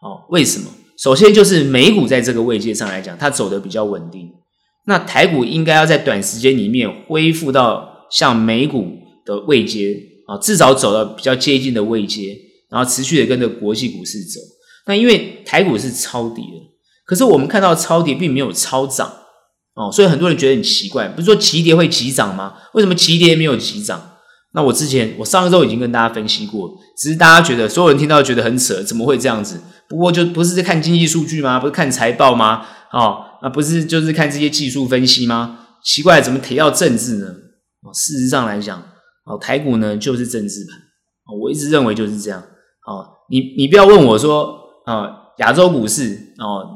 [0.00, 0.70] 哦，为什么？
[0.96, 4.30] 首先就是美股在这个位阶上来讲，它走得比较稳定。
[4.86, 8.86] 那台股应该要在短时间里面恢复到像美股
[9.26, 9.94] 的位阶
[10.26, 12.34] 啊，至少走到比较接近的位阶，
[12.70, 14.40] 然后持续的跟着国际股市走。
[14.86, 16.72] 那因为台股是超跌的，
[17.04, 19.12] 可是我们看到超跌并没有超涨
[19.74, 22.54] 哦，所以很多人觉得很奇怪，不是说急跌会急涨吗？
[22.72, 24.14] 为什么急跌没有急涨？
[24.58, 29.60] 那我之前，我上一周已经跟大家分析过，只是大家觉得所有人听到觉得很扯，怎么会这样子？
[29.88, 31.60] 不过就不是在看经济数据吗？
[31.60, 32.66] 不是看财报吗？
[32.92, 35.60] 哦，那不是就是看这些技术分析吗？
[35.84, 37.26] 奇怪，怎么提到政治呢？
[37.82, 38.82] 哦，事实上来讲，
[39.26, 40.76] 哦，台股呢就是政治盘。
[41.28, 42.42] 哦，我一直认为就是这样。
[42.84, 46.66] 哦，你你不要问我说，哦，亚洲股市哦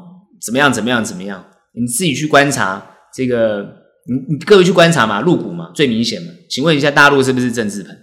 [0.40, 1.45] 怎么样怎么样怎么样？
[1.75, 2.81] 你自己去观察
[3.12, 3.82] 这个。
[4.09, 7.97] 你你各位去观察嘛，入股嘛最明显嘛，请问一下大陆是不是政治盘？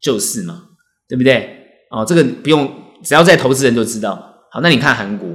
[0.00, 0.62] 就是嘛，
[1.08, 1.48] 对不对？
[1.90, 2.70] 哦，这个不用，
[3.02, 4.14] 只要在投资人就知道。
[4.50, 5.28] 好，那你看韩国，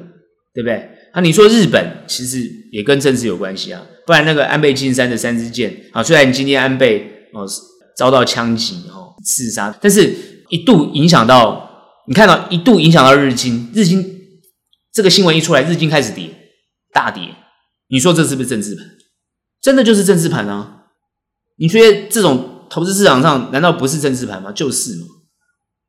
[0.54, 0.90] 对不对？
[1.14, 7.46] 那你说日本其实也跟政治有关系啊，不然那个安倍晋三的三支箭啊，虽然今天安倍哦
[7.98, 10.14] 遭到枪击哦刺杀，但是
[10.50, 11.70] 一度影响到
[12.08, 14.04] 你看到一度影响到日经，日经
[14.94, 16.30] 这个新闻一出来，日经开始跌
[16.94, 17.24] 大跌，
[17.90, 18.86] 你说这是不是政治盘？
[19.62, 20.86] 真的就是政治盘啊！
[21.58, 24.52] 你觉得这种投资市场上难道不是政治盘吗？
[24.52, 25.06] 就是嘛。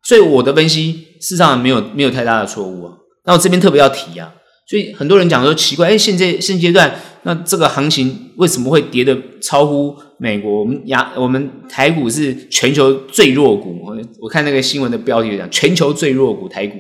[0.04, 2.92] 所以我的分析事实上没有没有太大的错误啊。
[3.24, 4.35] 那我这边特别要提啊，
[4.68, 10.61] 所以很多人讲说奇怪，哎，现在现阶段那这个行情为什么会跌的超乎美国？
[10.61, 13.78] 我们亚我们台股是全球最弱股，
[14.20, 16.76] 我看那个新闻的标题讲全球最弱股台股，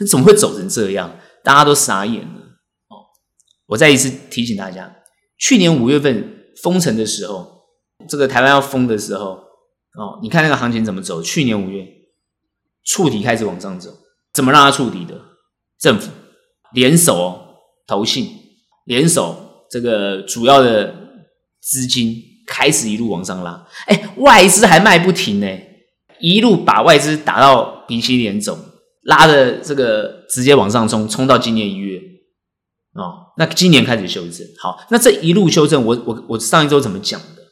[0.00, 1.14] 那怎么会走成这样？
[1.44, 2.40] 大家都傻眼了
[2.88, 3.04] 哦。
[3.66, 4.90] 我再一次提醒大家。
[5.38, 7.62] 去年五月份封城的时候，
[8.08, 9.30] 这个台湾要封的时候，
[9.98, 11.20] 哦，你看那个行情怎么走？
[11.20, 11.86] 去年五月
[12.84, 13.90] 触底开始往上走，
[14.32, 15.20] 怎么让它触底的？
[15.80, 16.10] 政府
[16.72, 17.46] 联手哦
[17.86, 18.28] 投信，
[18.86, 20.94] 联手这个主要的
[21.60, 22.16] 资金
[22.46, 25.46] 开始一路往上拉，哎，外资还卖不停呢，
[26.20, 28.58] 一路把外资打到鼻青脸肿，
[29.02, 32.00] 拉的这个直接往上冲，冲到今年一月。
[32.94, 37.42] 哦，那今年开始修正，好，那这一路修正，我我我上一周怎么讲的？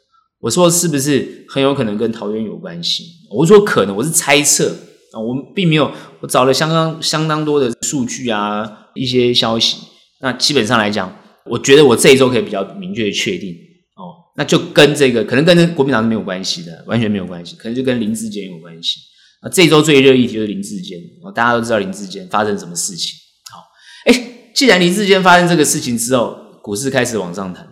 [0.40, 3.04] 我说是不是很有可能跟桃园有关系？
[3.30, 4.68] 我说可能，我是猜测
[5.12, 9.78] 啊，我们并没有，我找了相当相当多的数据啊，一些消息。
[10.20, 11.12] 那基本上来讲，
[11.46, 13.50] 我觉得我这一周可以比较明确的确定
[13.96, 19.00] 哦，那就跟这个可能跟国民党是没有关系的，完全没有关系，可能就跟林志坚有关系。
[19.42, 20.98] 那，这一周最热议题就是林志坚，
[21.34, 23.16] 大家都知道林志坚发生什么事情。
[23.50, 23.60] 好，
[24.06, 24.31] 哎。
[24.54, 27.64] 既然林智坚发生这个事情之后，股市开始往上弹，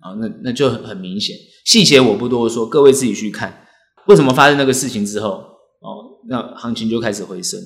[0.00, 3.64] 啊，那那就很明显，细节我不多说，各位自己去看，
[4.06, 7.60] 为什么发生那个事情之后，哦，那行情就开始回升，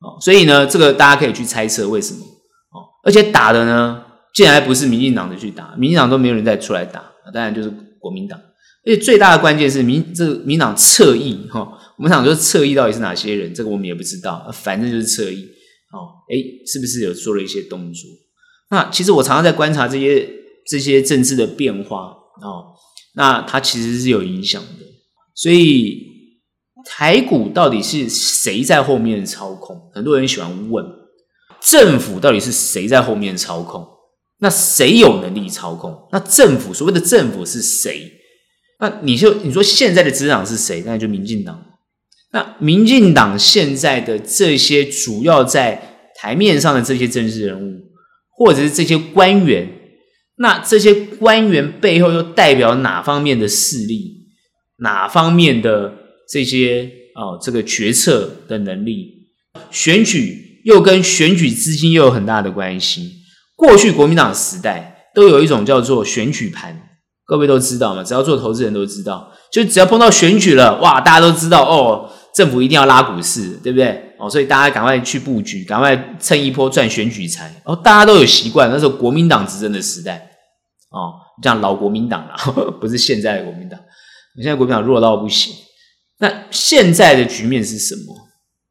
[0.00, 4.02] 哦，所以呢，这个大家可以去猜测为什么，哦，而且打的呢，
[4.34, 8.38] 竟然不是民进党的去打，民进党都没有人再出来打，当然就是国民党，
[8.84, 11.60] 而且最大的关键是民这个民党侧翼，哈，
[11.96, 15.48] 我们想说侧翼到底是哪些人，这个我们也不知道，反正就是侧翼。
[15.96, 18.10] 哦，哎，是不是有做了一些动作？
[18.70, 20.28] 那其实我常常在观察这些
[20.66, 22.74] 这些政治的变化哦，
[23.14, 24.84] 那它其实是有影响的。
[25.34, 26.02] 所以
[26.84, 29.90] 台股到底是谁在后面操控？
[29.94, 30.84] 很多人喜欢问，
[31.60, 33.86] 政府到底是谁在后面操控？
[34.38, 36.08] 那谁有能力操控？
[36.12, 38.12] 那政府所谓的政府是谁？
[38.78, 40.82] 那你就你说现在的执掌是谁？
[40.84, 41.65] 那就民进党。
[42.36, 47.80] 那民进党现在的这些主要在台面上的这些政治人物，
[48.36, 49.66] 或者是这些官员，
[50.36, 54.26] 那这些官员背后又代表哪方面的势力？
[54.80, 55.94] 哪方面的
[56.30, 59.30] 这些哦，这个决策的能力？
[59.70, 63.12] 选举又跟选举资金又有很大的关系。
[63.56, 66.78] 过去国民党时代都有一种叫做选举盘，
[67.24, 68.04] 各位都知道嘛？
[68.04, 69.32] 只要做投资人都知道。
[69.50, 74.12] 就只要碰到选举了，哇，大家都知道哦，政府一定要拉股市，对不对？
[74.18, 77.50] 哦，所以大家赶快去布局，赶快蹭一波赚选举财。
[77.64, 80.16] 哦，大家都有习惯，那时候国民党执政的时代，
[80.90, 82.36] 哦，像老国民党啦，
[82.78, 83.80] 不是现在的国民党，
[84.42, 85.54] 现在国民党弱到不行。
[86.18, 88.14] 那现在的局面是什么？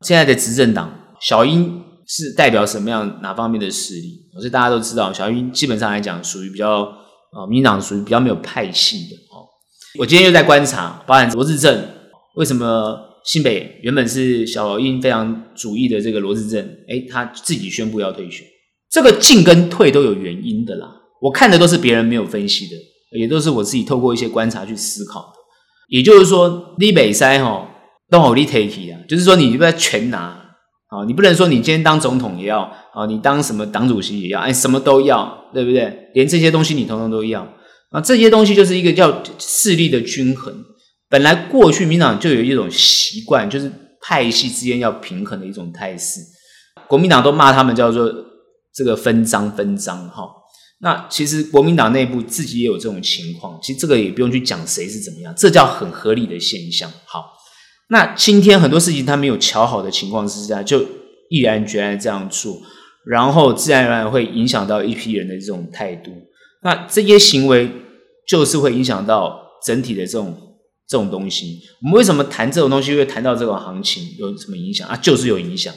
[0.01, 4.21] 现在的执政党小英是代表什么样哪方面的势力？
[4.37, 9.45] 所以大家都知道，小英基本上来讲属于比较啊，民党属于比较没有派系的哦。
[9.97, 11.87] 我今天又在观察，包含罗致政，
[12.35, 18.45] 为什么新北原本是小英非常主义的这个罗致政，诶，他自己宣布要退选，
[18.91, 20.87] 这个进跟退都有原因的啦。
[21.21, 22.75] 我看的都是别人没有分析的，
[23.17, 25.33] 也都是我自己透过一些观察去思考的。
[25.89, 27.67] 也就是说，你北塞吼
[28.11, 30.19] 都好你 take 啊，就是说你不要全拿
[30.89, 32.61] 啊，你不能说你今天当总统也要
[32.93, 36.09] 啊，你当什么党主席也要，哎，什么都要，对不对？
[36.13, 37.41] 连这些东西你统统都要
[37.89, 40.53] 啊，这些东西就是一个叫势力的均衡。
[41.09, 46.21] 本来过去民党就有一种习惯，就是派系之间要平衡的一种态势。
[46.87, 48.11] 国民党都骂他们叫做
[48.73, 50.29] 这个分赃分赃哈。
[50.79, 56.91] 那其实国民党内部自己也有这种情况，其实这个也不用去讲谁是怎么样，这叫很合理的现象。
[57.05, 57.23] 好，
[57.89, 60.85] 那今天很多事情他没有瞧好的情况之下，就
[61.29, 62.61] 毅然决然这样做，
[63.05, 66.11] 然后自然而然会影响到一批人的这种态度。
[66.61, 67.71] 那这些行为
[68.27, 70.35] 就是会影响到整体的这种
[70.87, 71.59] 这种东西。
[71.81, 74.95] 我们为什么谈这种东西会谈到这种行情有什么影响啊？
[74.95, 75.73] 就是有影响。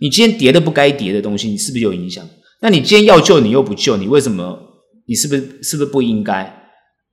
[0.00, 2.28] 你今天跌的不该跌的东西，你是不是有影响？
[2.60, 4.58] 那你今天要救你又不救，你为什么？
[5.06, 6.42] 你是不是是不是不应该？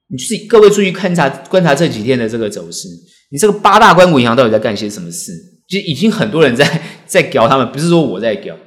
[0.09, 2.87] 你自己各位注意观察观察这几天的这个走势，
[3.31, 5.31] 你这个八大关谷银行到底在干些什么事？
[5.69, 8.57] 就已经很多人在 在屌他们，不是说我在屌，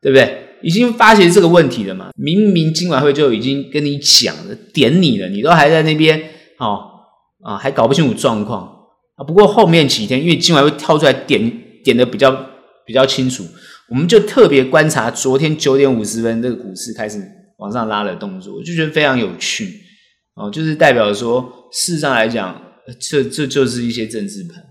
[0.00, 0.38] 对不对？
[0.62, 2.10] 已经发现这个问题了嘛？
[2.16, 6.20] 明明今晚会就已经跟你讲了，点你了，你都还在那边
[6.58, 6.91] 哦
[7.42, 8.62] 啊，还搞不清楚状况
[9.16, 9.24] 啊。
[9.24, 11.52] 不过后面几天，因为今晚会跳出来点
[11.84, 12.30] 点的比较
[12.86, 13.44] 比较清楚。
[13.88, 17.20] 我们就特别观察昨天九点五十分这个股市开始
[17.58, 19.80] 往上拉的动作，我就觉得非常有趣
[20.34, 22.58] 哦，就是代表说，事实上来讲，
[22.98, 24.64] 这这就是一些政治盘，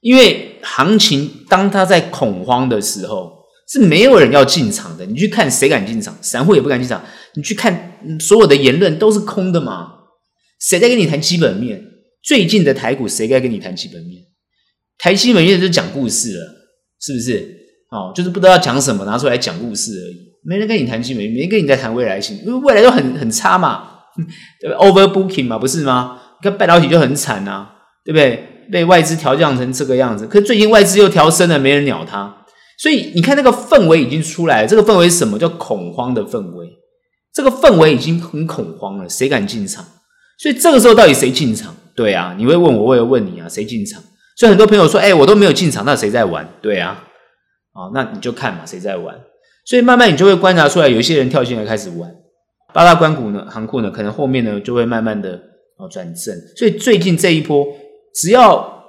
[0.00, 3.32] 因为行情当它在恐慌的时候，
[3.68, 5.06] 是没有人要进场的。
[5.06, 7.02] 你去看谁敢进场，散户也不敢进场。
[7.34, 9.92] 你去看所有的言论都是空的嘛？
[10.60, 11.82] 谁在跟你谈基本面？
[12.28, 14.22] 最近的台股谁该跟你谈基本面？
[14.98, 16.44] 台基本面就是讲故事了，
[17.00, 17.56] 是不是？
[17.90, 24.00] 哦，就是不知道讲什么，拿出来讲故事而已，没人跟你谈基本面，没人跟你在谈未来性，因为未来都很很差嘛，
[24.60, 26.20] 对不对？Overbooking 嘛，不是吗？
[26.38, 27.72] 你看半导体就很惨啊，
[28.04, 28.44] 对不对？
[28.70, 32.44] 被外资调降成这个样子，可是最近外资又调升了，没人鸟它，
[32.78, 35.38] 所以你看那个氛围已经出来了，这个氛围什么？
[35.38, 36.68] 叫恐慌的氛围，
[37.32, 39.82] 这个氛围已经很恐慌了，谁敢进场？
[40.38, 41.74] 所以这个时候到底谁进场？
[41.98, 44.00] 对啊，你会问我，我也问你啊，谁进场？
[44.36, 46.48] 所以很多朋友说，哎，我都没有进场，那谁在玩？
[46.62, 47.02] 对啊。
[47.72, 49.20] 哦，那你就看嘛，谁在玩？
[49.64, 52.08] 所以慢慢你就会观察出来，有一些人跳进来开始玩
[52.72, 55.32] 八大关股呢，行库呢，可能后面呢就会慢慢的
[55.76, 56.36] 哦转正。
[56.56, 57.66] 所以最近这一波，
[58.14, 58.84] 只要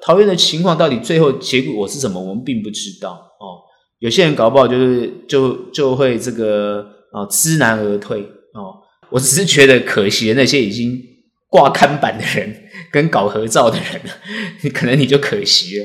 [0.00, 3.62] 桃园的情况到底最后结果是什么，我们并不知道哦。
[4.00, 8.22] 有些人搞不好就是就就会这个啊知难而退
[8.54, 8.82] 哦。
[9.10, 10.98] 我只是觉得可惜那些已经
[11.52, 12.50] 挂看板的人
[12.90, 14.00] 跟搞合照的人，
[14.62, 15.84] 你 可能你就可惜了。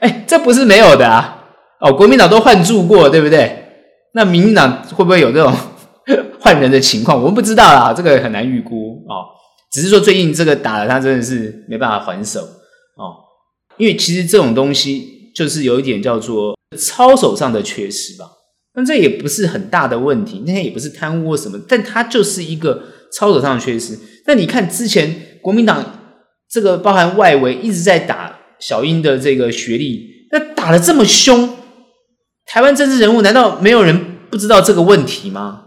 [0.00, 1.44] 哎，这不是没有的啊。
[1.78, 3.64] 哦，国民党都换住过，对不对？
[4.14, 5.54] 那民进党会不会有这种
[6.40, 7.18] 换人的情况？
[7.20, 9.28] 我们不知道啦，这个很难预估哦。
[9.70, 13.12] 只是说最近这个打了，他真的是没办法还手哦。
[13.76, 18.24] 因为其实这种东西就是有一点叫做操守上的缺失吧。
[18.74, 23.98] 但这也不是很大的问题，那些也不是贪污或什么，但它就是一个操守上的缺失。
[24.26, 25.84] 那你看之前国民党
[26.50, 31.56] 这个包含外围一直在打小英的这个学历，那打得这么凶。
[32.46, 35.64] 台湾政治人物难道没有人不知道这个问题吗？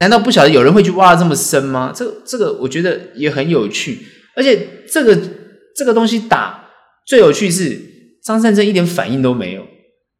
[0.00, 1.92] 难道不晓得有人会去挖这么深吗？
[1.94, 3.98] 这个、这个我觉得也很有趣，
[4.34, 5.18] 而且这个
[5.76, 6.68] 这个东西打
[7.06, 7.80] 最有趣是
[8.22, 9.62] 张善政一点反应都没有，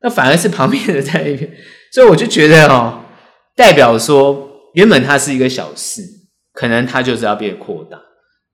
[0.03, 1.51] 那反而是旁边的在那边，
[1.93, 3.05] 所以我就觉得哦，
[3.57, 6.03] 代表说原本它是一个小事，
[6.55, 8.00] 可能它就是要被扩大。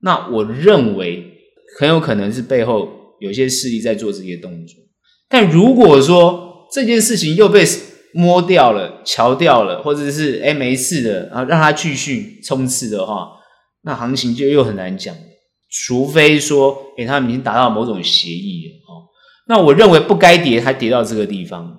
[0.01, 1.33] 那我认为
[1.79, 2.89] 很有可能是背后
[3.21, 4.75] 有些势力在做这些动作，
[5.29, 7.65] 但如果说，这件事情又被
[8.15, 13.29] 摸掉了、乔掉了，或者是诶没事的，然后让它继续冲刺的话，
[13.83, 15.15] 那行情就又很难讲。
[15.69, 19.07] 除非说，诶他们已经达到某种协议了哦。
[19.47, 21.79] 那我认为不该跌，它跌到这个地方，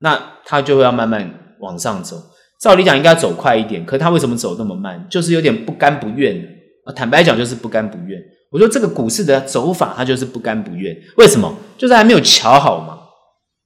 [0.00, 2.16] 那它就会要慢慢往上走。
[2.62, 5.04] 照理讲应该走快一点，可它为什么走那么慢？
[5.10, 6.36] 就是有点不甘不愿
[6.84, 6.92] 啊。
[6.92, 8.16] 坦白讲，就是不甘不愿。
[8.52, 10.96] 我说这个股市的走法，它就是不甘不愿。
[11.16, 11.52] 为什么？
[11.76, 12.96] 就是还没有瞧好嘛，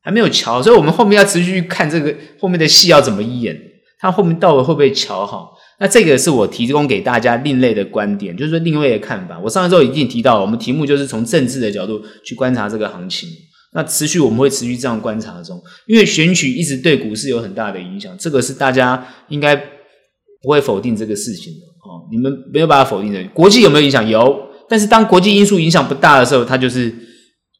[0.02, 3.54] 还没有瞧，所以我们后面要持续看这个后面的戏要怎么演，
[4.00, 5.52] 它后面到底会不会瞧好？
[5.78, 9.38] 那这个是我提供给大家另类的观点，就是说另类的看法。
[9.44, 13.28] 我上一周已经提到，我们题目就是从政治的角度去观察这个行情。
[13.76, 22.08] 那持续我们会持续这样观察中，因为选举一直对股市有很大的影响，这个是大家应该不会否定这个事情的哦。
[22.10, 23.22] 你们没有办法否定的。
[23.34, 24.08] 国际有没有影响？
[24.08, 26.90] 有，但是当国际因素影响不大的时候，它就是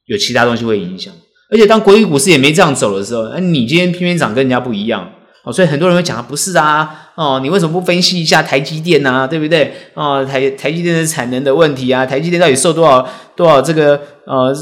[0.07, 1.13] 有其他东西会影响。
[1.51, 5.13] 而且当国际股市也没这样走的时候，那你今天偏偏涨跟人家不一样。
[5.45, 9.73] 哦，所以很多人会讲啊，不是啊，哦，你为什么不分析一下台积电啊，对不对？
[9.95, 14.53] 哦，台台积电的产能的问题啊，台积电到底受多少多少这个呃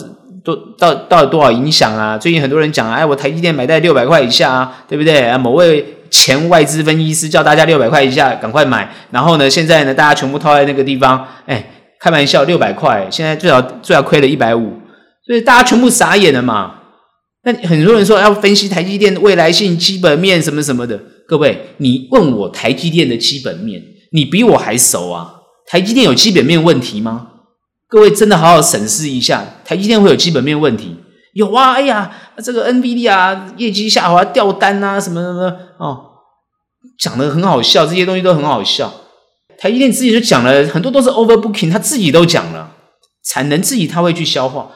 [0.45, 2.19] 多到到底多少影响啊？
[2.19, 5.23] 最近很多人讲啊，哎，我台积电买在六百块以下啊，对不对？
[5.23, 11.65] 啊，某位前外资分析师叫大家六百块以下赶快买，然后呢，现在呢，大家全部套在那个地方，哎，
[11.99, 14.75] 开玩笑，六百块，现在最少最少亏了一百五，
[15.27, 16.75] 所以大家全部傻眼了嘛。
[17.45, 23.83] 那很多人说要分析台积电的未来性基本面什么什么的，各位，你问我台积电的基本面，
[24.13, 25.35] 你比我还熟啊？
[25.67, 27.29] 台积电有基本面问题吗？
[27.95, 30.97] 各位真的好好审视一下，台积电会有基本面问题？
[31.35, 32.11] 有啊，哎呀，
[32.43, 35.45] 这个 NVD 啊，业绩下滑掉单啊，什么什么
[35.79, 36.01] 哦，
[36.99, 38.93] 讲的很好笑，这些东西都很好笑。
[39.57, 42.69] 台积电自己就讲了很多都是 overbooking，他自己都讲了，
[43.25, 44.73] 产能自己他会去消化。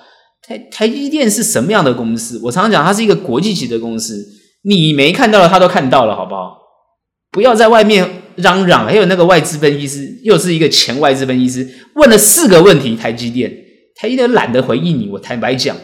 [0.46, 2.40] 台台积电是什么样的公司？
[2.44, 4.24] 我常常讲，它是一个国际级的公司。
[4.62, 6.56] 你没看到的，他都看到了，好不好？
[7.32, 8.84] 不要在外面嚷嚷。
[8.84, 12.96] 还有那个外资分析师，又是一个前外资分析师，问了四个问题。
[12.96, 13.52] 台积电，
[13.94, 15.08] 台积电懒得回应你。
[15.12, 15.76] 我坦白讲，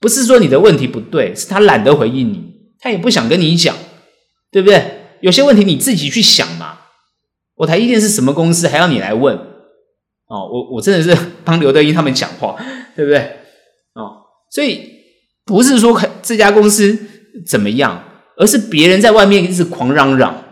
[0.00, 2.42] 不是说你的问题不对，是他懒得回应你，
[2.80, 3.76] 他也不想跟你讲，
[4.50, 4.82] 对不对？
[5.20, 6.78] 有些问题你自己去想嘛。
[7.56, 9.36] 我台积电是什么公司，还要你来问？
[9.36, 12.56] 哦，我我真的是 帮刘德英他们讲话，
[12.94, 13.18] 对不对？
[13.94, 14.22] 哦
[14.54, 14.80] 所以
[15.44, 16.96] 不是说这家公司
[17.46, 18.02] 怎么样，
[18.36, 20.47] 而是别人在外面一直狂嚷嚷，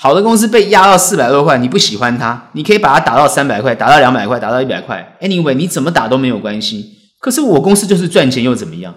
[0.00, 6.98] 好的公司被压到四百多块，你不喜欢它，你可以把它打到三百块，打到两百块，打到一百块，anyway 你怎么打都没有关系。
[7.20, 8.94] 可是我公司就是赚钱又怎么样？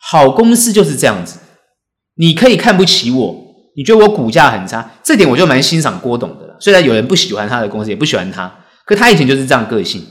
[0.00, 1.38] 好公司就是这样子，
[2.16, 3.36] 你可以看不起我，
[3.76, 6.56] 你觉得我股价很差，这点我就蛮欣赏郭董的了。
[6.58, 8.52] 虽然有人不喜欢他的公司，也不喜欢他，
[8.84, 10.04] 可他以前就是这样个性。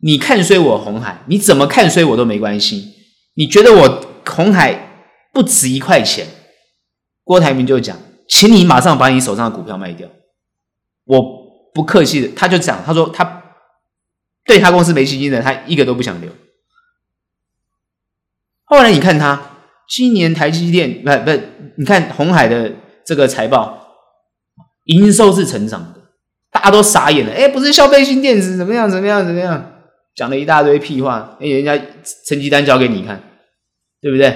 [0.00, 2.92] 你看衰我红海，你怎么看衰我都没关系。
[3.34, 6.26] 你觉得我红海不值一块钱，
[7.24, 7.96] 郭台铭就讲，
[8.28, 10.08] 请你马上把你手上的股票卖掉。
[11.04, 11.22] 我
[11.72, 13.42] 不客气的，他就讲，他说他
[14.44, 16.30] 对他公司没信心的，他一个都不想留。
[18.64, 19.58] 后来你看他
[19.88, 21.40] 今年台积电不不，
[21.76, 22.72] 你看红海的
[23.04, 23.94] 这个财报，
[24.84, 26.00] 营收是成长的，
[26.50, 27.32] 大家都傻眼了。
[27.32, 29.72] 哎，不是消费性电子怎么样怎么样怎么样？
[30.16, 31.76] 讲了一大堆屁话，哎，人家
[32.26, 33.22] 成绩单交给你看，
[34.00, 34.28] 对不对？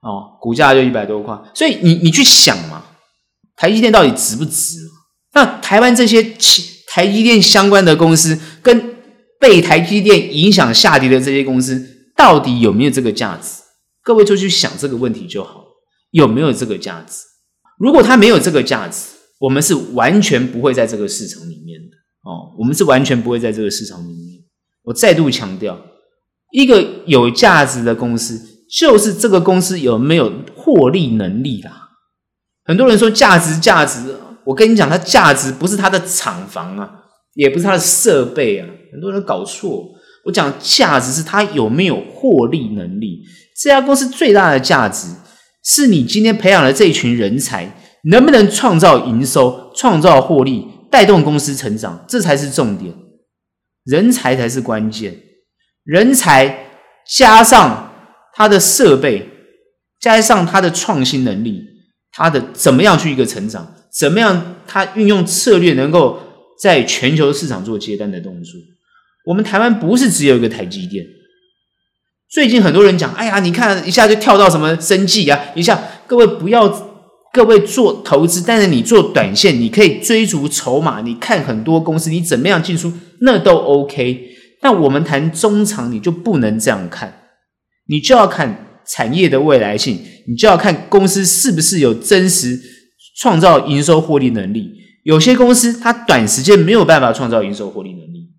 [0.00, 2.84] 哦，股价就一百多块，所以你你去想嘛，
[3.56, 4.78] 台积电到底值不值？
[5.32, 6.22] 那台湾这些
[6.88, 8.96] 台积电相关的公司，跟
[9.38, 13.62] 被台积电影响下跌的这些公司，到底有没有这个价值？
[14.02, 15.64] 各位就去想这个问题就好，
[16.10, 17.24] 有没有这个价值？
[17.78, 19.08] 如果它没有这个价值，
[19.40, 24.42] 我们是完全不会在这个市场里面的哦，我们是完全不会在这个市场里面。
[24.84, 25.78] 我再度强调，
[26.52, 28.40] 一个有价值的公司，
[28.70, 31.85] 就是这个公司有没有获利能力啦。
[32.66, 36.90] 很多人说价值价值，我跟你讲，它价值不是它的厂房啊，
[37.34, 38.68] 也不是它的设备啊。
[38.92, 39.84] 很多人搞错，
[40.24, 43.22] 我讲价值是它有没有获利能力。
[43.60, 45.08] 这家公司最大的价值，
[45.64, 47.76] 是你今天培养的这一群人才，
[48.10, 52.92] 能不能创造营收、创造获利、带动公司成长，这才是重点。
[53.84, 55.16] 人才才是关键，
[55.84, 56.66] 人才
[57.16, 57.92] 加上
[58.34, 59.28] 他的设备，
[60.00, 61.62] 加上他的创新能力，
[62.16, 63.74] 他的怎么样去一个成长？
[63.96, 66.18] 怎么样他运用策略能够
[66.60, 68.60] 在全球市场做接单的动作？
[69.26, 71.04] 我们台湾不是只有一个台积电，
[72.30, 76.94] 最近很多人讲，哎呀，你看一下就跳到什么生技啊，一下各位不要。
[77.32, 82.90] 各位做投资，但是你做短线，你可以追逐筹码，你看很多公司，你怎么样进出，
[83.20, 84.30] 那都 OK。
[84.58, 87.24] 但我们谈中长，你就不能这样看，
[87.88, 92.60] 你就要看产业的未来性，你就要看公司是不是有真实
[93.18, 94.72] 创造营收获利能力。
[95.04, 98.30] 有些公司它短时间没有办法创造营收获利能力，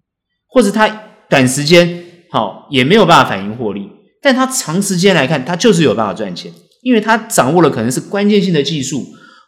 [0.48, 0.88] 或者它
[1.30, 3.90] 短时间好也没有办法反映获利，
[4.22, 6.52] 但它长时间来看，它就是有办法赚钱。
[6.84, 9.06] 因为它掌握了可能是关键性的技术，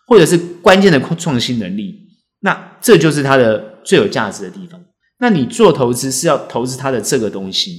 [0.07, 1.93] 或者是关键的创新能力，
[2.41, 4.81] 那这就是它的最有价值的地方。
[5.19, 7.77] 那你做投资是要投资它的这个东西，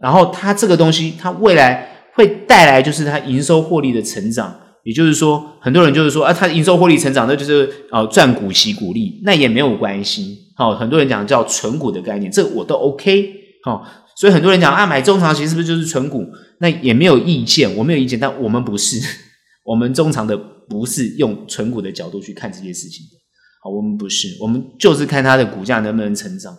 [0.00, 4.54] 然后它这个东西它未来会带来就是它营收获利的成长。
[4.84, 10.38] 也就是说，很多人就是说啊，它营收获利成长，那就是呃赚股息股利，那也没有关系。
[10.56, 13.34] 好，很多人讲叫存股的概念，这我都 OK。
[13.64, 13.84] 好，
[14.16, 16.24] 所以很多人讲啊，买中长期是不是就是存股？
[16.60, 18.98] 那也没有意见，我没有意见，但我们不是，
[19.66, 20.34] 我们中长的
[20.68, 23.16] 不是用存股的角度去看这些事情的。
[23.62, 26.56] 好，我们不是，我们就是看它的股价能不能成长。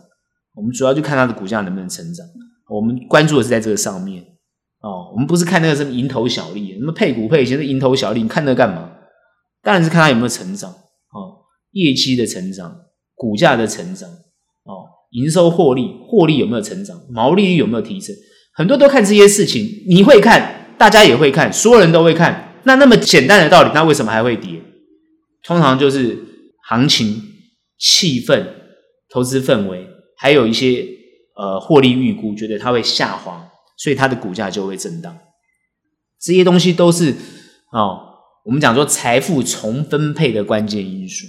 [0.56, 2.24] 我们主要就看它的股价能不能成长，
[2.70, 4.24] 我们关注的是在这个上面。
[4.82, 8.92] 哦，我们不是看那个什么蝇头小利，什么配股配息是蝇头小利，你看那干嘛？
[9.62, 12.74] 当然是看它有没有成长，哦，业绩的成长，
[13.14, 18.16] 股价的成长，哦，营收获利，获利有没有成长，毛利率有没有提升，
[18.54, 19.68] 很多都看这些事情。
[19.90, 22.62] 你会看，大家也会看，所有人都会看。
[22.64, 24.62] 那那么简单的道理，那为什么还会跌？
[25.44, 26.18] 通常就是
[26.70, 27.22] 行情、
[27.78, 28.46] 气氛、
[29.10, 29.86] 投资氛围，
[30.18, 30.86] 还有一些
[31.36, 33.49] 呃获利预估，觉得它会下滑。
[33.80, 35.18] 所以它的股价就会震荡，
[36.22, 37.16] 这些东西都是
[37.72, 37.98] 哦，
[38.46, 41.26] 我们讲说财富重分配的关键因素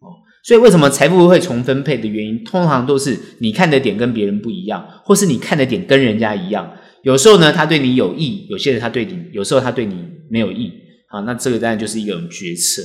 [0.00, 0.10] 哦。
[0.44, 6.68] 所以为什么财富会重分配的原因，通常都是你看的点跟别人不一样，或是你看的点跟人家一样。
[7.04, 9.94] 有时候呢，他对你有益；有些人他对你，有时候他对你
[10.28, 10.72] 没有益。
[11.08, 12.82] 好，那这个当然就是一种决策。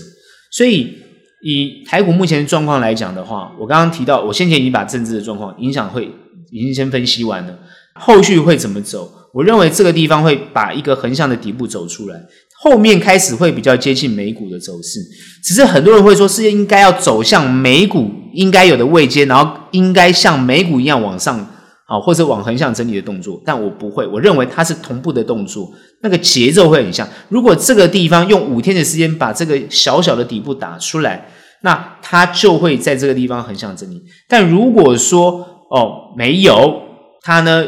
[0.52, 0.94] 所以
[1.42, 6.12] 以台股目前的状况来讲的话，我刚刚提到，我先前已经把政治的状况影响会
[6.52, 7.58] 已经先分析完了。
[8.00, 9.12] 后续会怎么走？
[9.32, 12.16] 我认为这个地方会把一个横向的底部走出来，
[12.64, 15.00] 后面开始会比较接近美股的走势。
[15.44, 21.38] 只是很多人会说，是应该要走向美股应该有的位阶，然后应该像美股一样往上
[21.86, 23.40] 啊，或者往横向整理的动作。
[23.46, 25.70] 但我不会，我认为它是同步的动作，
[26.02, 27.08] 那个节奏会很像。
[27.28, 31.30] 如果这个地方用五天的时间把这个小小的底部打出来，
[31.62, 34.02] 那它就会在这个地方横向整理。
[34.28, 36.82] 但如果说哦没有，
[37.22, 37.64] 它呢？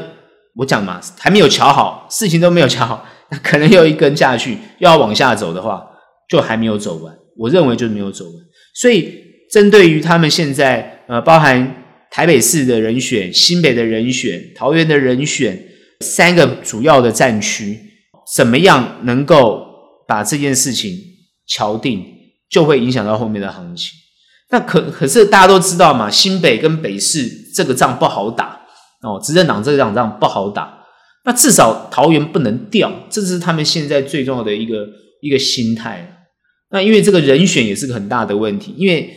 [0.56, 5.82] 我讲嘛，还没有瞧好，事情都没有瞧好， 那可能又一根下去，又要往下走的话，
[6.30, 7.16] 就还没有走完。
[7.38, 8.34] 我认为就没有走完。
[8.76, 9.14] 所以，
[9.52, 15.58] 针对于他们现在呃，包含台北市的人选、新北的人选、桃园的人选
[16.02, 17.80] 三个主要的战区，
[18.36, 19.66] 怎么样能够
[20.08, 20.94] 把这件事情
[21.48, 22.04] 敲定，
[22.50, 23.92] 就会影响到后面的行情。
[24.50, 27.26] 那可可是大家都知道嘛，新北跟北市
[27.56, 28.61] 这个仗不好打。
[29.02, 30.80] 哦，执政党这场仗不好打，
[31.26, 34.88] 那至少桃园不能掉，这是他们现在最重要的一个
[35.22, 36.26] 一个心态。
[36.70, 39.10] 那因为这个人选也是个很大的问题，因为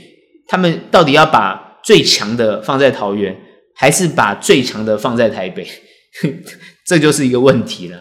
[0.49, 3.37] 他们到底要把最强的放在桃园，
[3.77, 5.67] 还是把最强的放在台北？
[6.87, 7.99] 这就是一个问题了。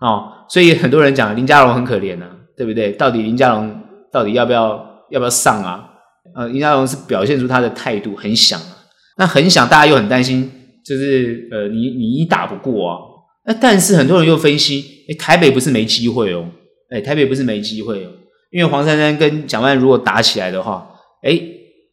[0.00, 2.92] 哦，所以很多人讲林佳龙很可怜啊，对不对？
[2.92, 3.82] 到底林佳龙
[4.12, 5.86] 到底要不要要不要上啊？
[6.34, 8.78] 呃，林佳龙是表现出他的态度很想啊，
[9.18, 10.50] 那很想，大家又很担心。
[10.84, 12.96] 就是呃，你你打不过啊，
[13.46, 16.48] 那但是很多人又分析，诶台北不是没机会哦，
[16.90, 18.10] 诶台北不是没机会哦，
[18.50, 20.90] 因为黄珊珊跟蒋万如果打起来的话，
[21.22, 21.42] 诶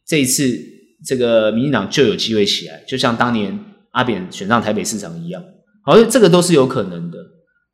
[0.06, 0.58] 这一次
[1.04, 3.58] 这个民进党就有机会起来，就像当年
[3.90, 5.42] 阿扁选上台北市长一样，
[5.84, 7.18] 好像这个都是有可能的，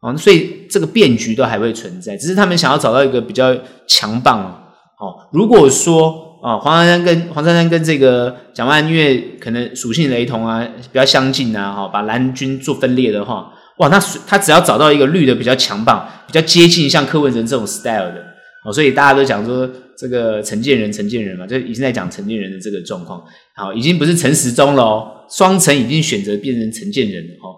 [0.01, 3.57] 哦，所以这个变局都还会存在，只是他们想要找到一个比较
[3.87, 6.24] 强棒啊，好，如果说。
[6.45, 18.23] 啊，黄珊珊跟黄珊珊跟这个蒋万安，因为可能属性雷同啊，比较相近啊，哈，把蓝军做分裂的话，哇，那他只要找到一个绿的比较强棒，比较接近像柯文哲这种 style 的，
[18.63, 19.67] 哦，所以大家都讲说
[19.97, 23.25] 这个陈建仁，陈建仁嘛，就已经在讲陈建仁的这个状况，
[23.57, 27.57] 好，已经不是陈时中了哦，双陈已经选择变成陈建仁了哦，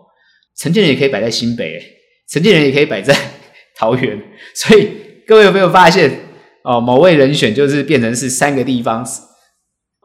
[0.56, 1.82] 陈建仁也可以摆在新北，
[2.30, 3.12] 陈建仁也可以摆在
[3.76, 4.16] 桃园，
[4.54, 4.90] 所以
[5.26, 6.20] 各位有没有发现？
[6.66, 9.06] 哦，某位人选就是变成是三个地方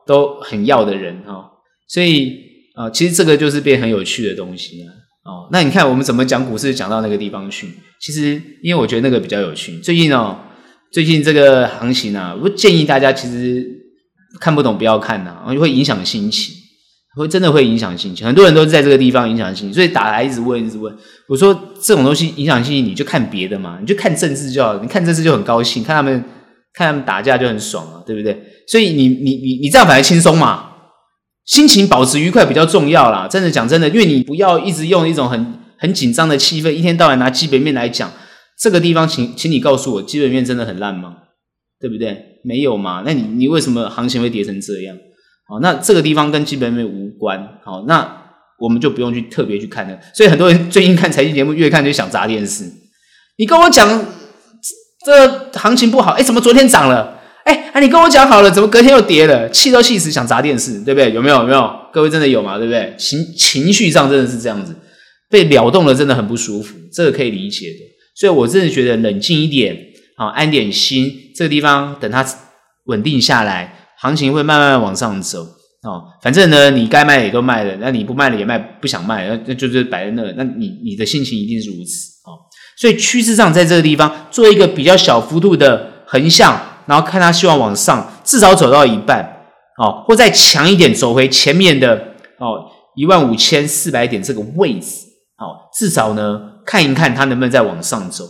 [0.05, 1.45] 都很要的人哈、哦，
[1.88, 2.38] 所以
[2.76, 4.93] 啊、呃，其实这个就是变很有趣的东西啊。
[5.24, 7.68] 哦，那你看我们怎么讲股市讲到那个地方去？
[7.99, 9.80] 其实因为我觉得那个比较有趣。
[9.80, 10.38] 最近哦，
[10.91, 13.66] 最近这个行情啊，我建议大家其实
[14.39, 16.53] 看不懂不要看呐、啊，会影响心情，
[17.16, 18.28] 会真的会影响心情。
[18.28, 20.95] 很多人都在这个地方影响心情，所以打来一直问一直问。
[21.28, 26.24] 我说这种东西影响心情，你就看别的嘛，你就看政治就好，你看政治就很高兴，看他们。
[26.74, 28.41] 看他们打架就很爽啊，对不对？
[28.67, 30.69] 所以你你你你这样反而轻松嘛，
[31.45, 33.28] 心情保持愉快比较重要啦。
[33.28, 38.09] 真的讲真的，因为你不要一直用一种很很紧张的气氛，一天到晚拿基本面来讲，
[38.57, 41.15] 这个地方请请你告诉我，基本面真的很烂吗？
[41.80, 42.39] 对不对？
[42.45, 43.03] 没有嘛？
[43.05, 44.95] 那你你为什么行情会跌成这样？
[45.49, 47.59] 好，那这个地方跟基本面无关。
[47.65, 48.24] 好，那
[48.59, 49.99] 我们就不用去特别去看了。
[50.15, 52.63] 所以很多人最近看财经节目，越看就想砸电视。
[53.38, 54.20] 你跟我讲。
[55.06, 57.20] 这行情不好，哎，怎么昨天涨了？
[57.43, 59.49] 哎，啊，你跟我讲好了，怎么隔天又跌了？
[59.49, 61.12] 气都气死，想砸电视，对不对？
[61.12, 61.38] 有没有？
[61.38, 61.72] 有没有？
[61.91, 62.58] 各位真的有吗？
[62.58, 62.93] 对不对？
[62.97, 64.76] 情情绪上真的是这样子，
[65.30, 67.80] 被撩动了，真的很不舒服，这个可以理解的。
[68.16, 69.76] 所以我真的觉得冷静一点，
[70.18, 72.24] 好，安点心，这个地方等它
[72.86, 75.41] 稳定下来，行情会慢慢往上走。
[75.82, 82.11] 哦，反正呢，你该卖也都卖了，那你不卖了也卖，不想卖，那那就是摆在那，那你你的心情一定是如此。
[82.82, 89.21] 所以趋势上在这个地方做一个比较小幅度的横向，然后看它希望往上，至少走到一半
[89.77, 91.95] 哦，或再强一点走回前面的
[92.39, 92.65] 哦
[92.95, 95.05] 一万五千四百点这个位置
[95.38, 98.25] 哦，至少呢看一看它能不能再往上走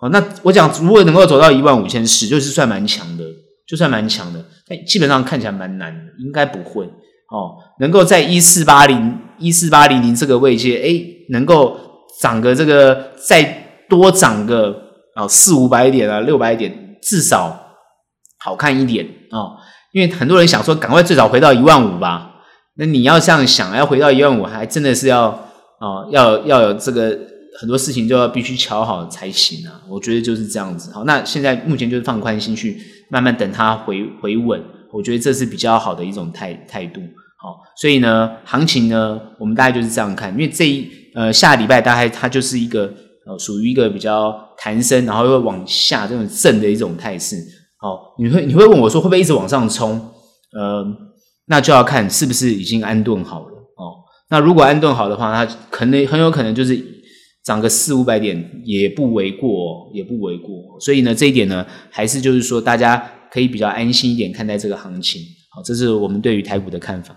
[0.00, 0.08] 哦。
[0.10, 3.24] 那我讲如果能够走到一万五千四，就是算蛮强的。
[3.66, 4.38] 就算蛮强的，
[4.68, 7.58] 但基本上看起来蛮难的，应该不会哦。
[7.80, 11.76] 能够在一四八零一四八零零这个位阶，诶，能够
[12.20, 14.76] 涨个这个再多涨个
[15.14, 17.74] 啊四五百点啊六百点，至少
[18.38, 19.56] 好看一点哦。
[19.92, 22.32] 因为很多人想说，赶快最早回到一万五吧。
[22.76, 25.28] 那你要这样想，要回到一万五，还真的是要
[25.78, 27.18] 啊，要要有这个
[27.58, 29.80] 很多事情就要必须瞧好才行啊。
[29.88, 30.92] 我觉得就是这样子。
[30.92, 32.78] 好，那现在目前就是放宽心去。
[33.08, 34.60] 慢慢等它回回稳，
[34.92, 37.00] 我觉得这是比较好的一种态态度。
[37.38, 40.32] 好，所以呢，行情呢，我们大概就是这样看。
[40.32, 42.92] 因为这一呃下礼拜大概它就是一个
[43.26, 47.36] 哦属于一个比较弹升，然后又往下这种震的一种态势。
[47.78, 49.98] 好，你会你会问我说会不会一直往上冲？
[50.52, 50.84] 呃，
[51.46, 53.52] 那就要看是不是已经安顿好了。
[53.76, 53.92] 哦，
[54.30, 56.96] 那如果安顿好的话，它可能很有可能就是。
[57.46, 60.50] 涨个四五百点也不为过，也不为过。
[60.80, 63.00] 所以呢，这一点呢，还是就是说，大家
[63.30, 65.22] 可以比较安心一点看待这个行情。
[65.54, 67.16] 好，这是我们对于台股的看法。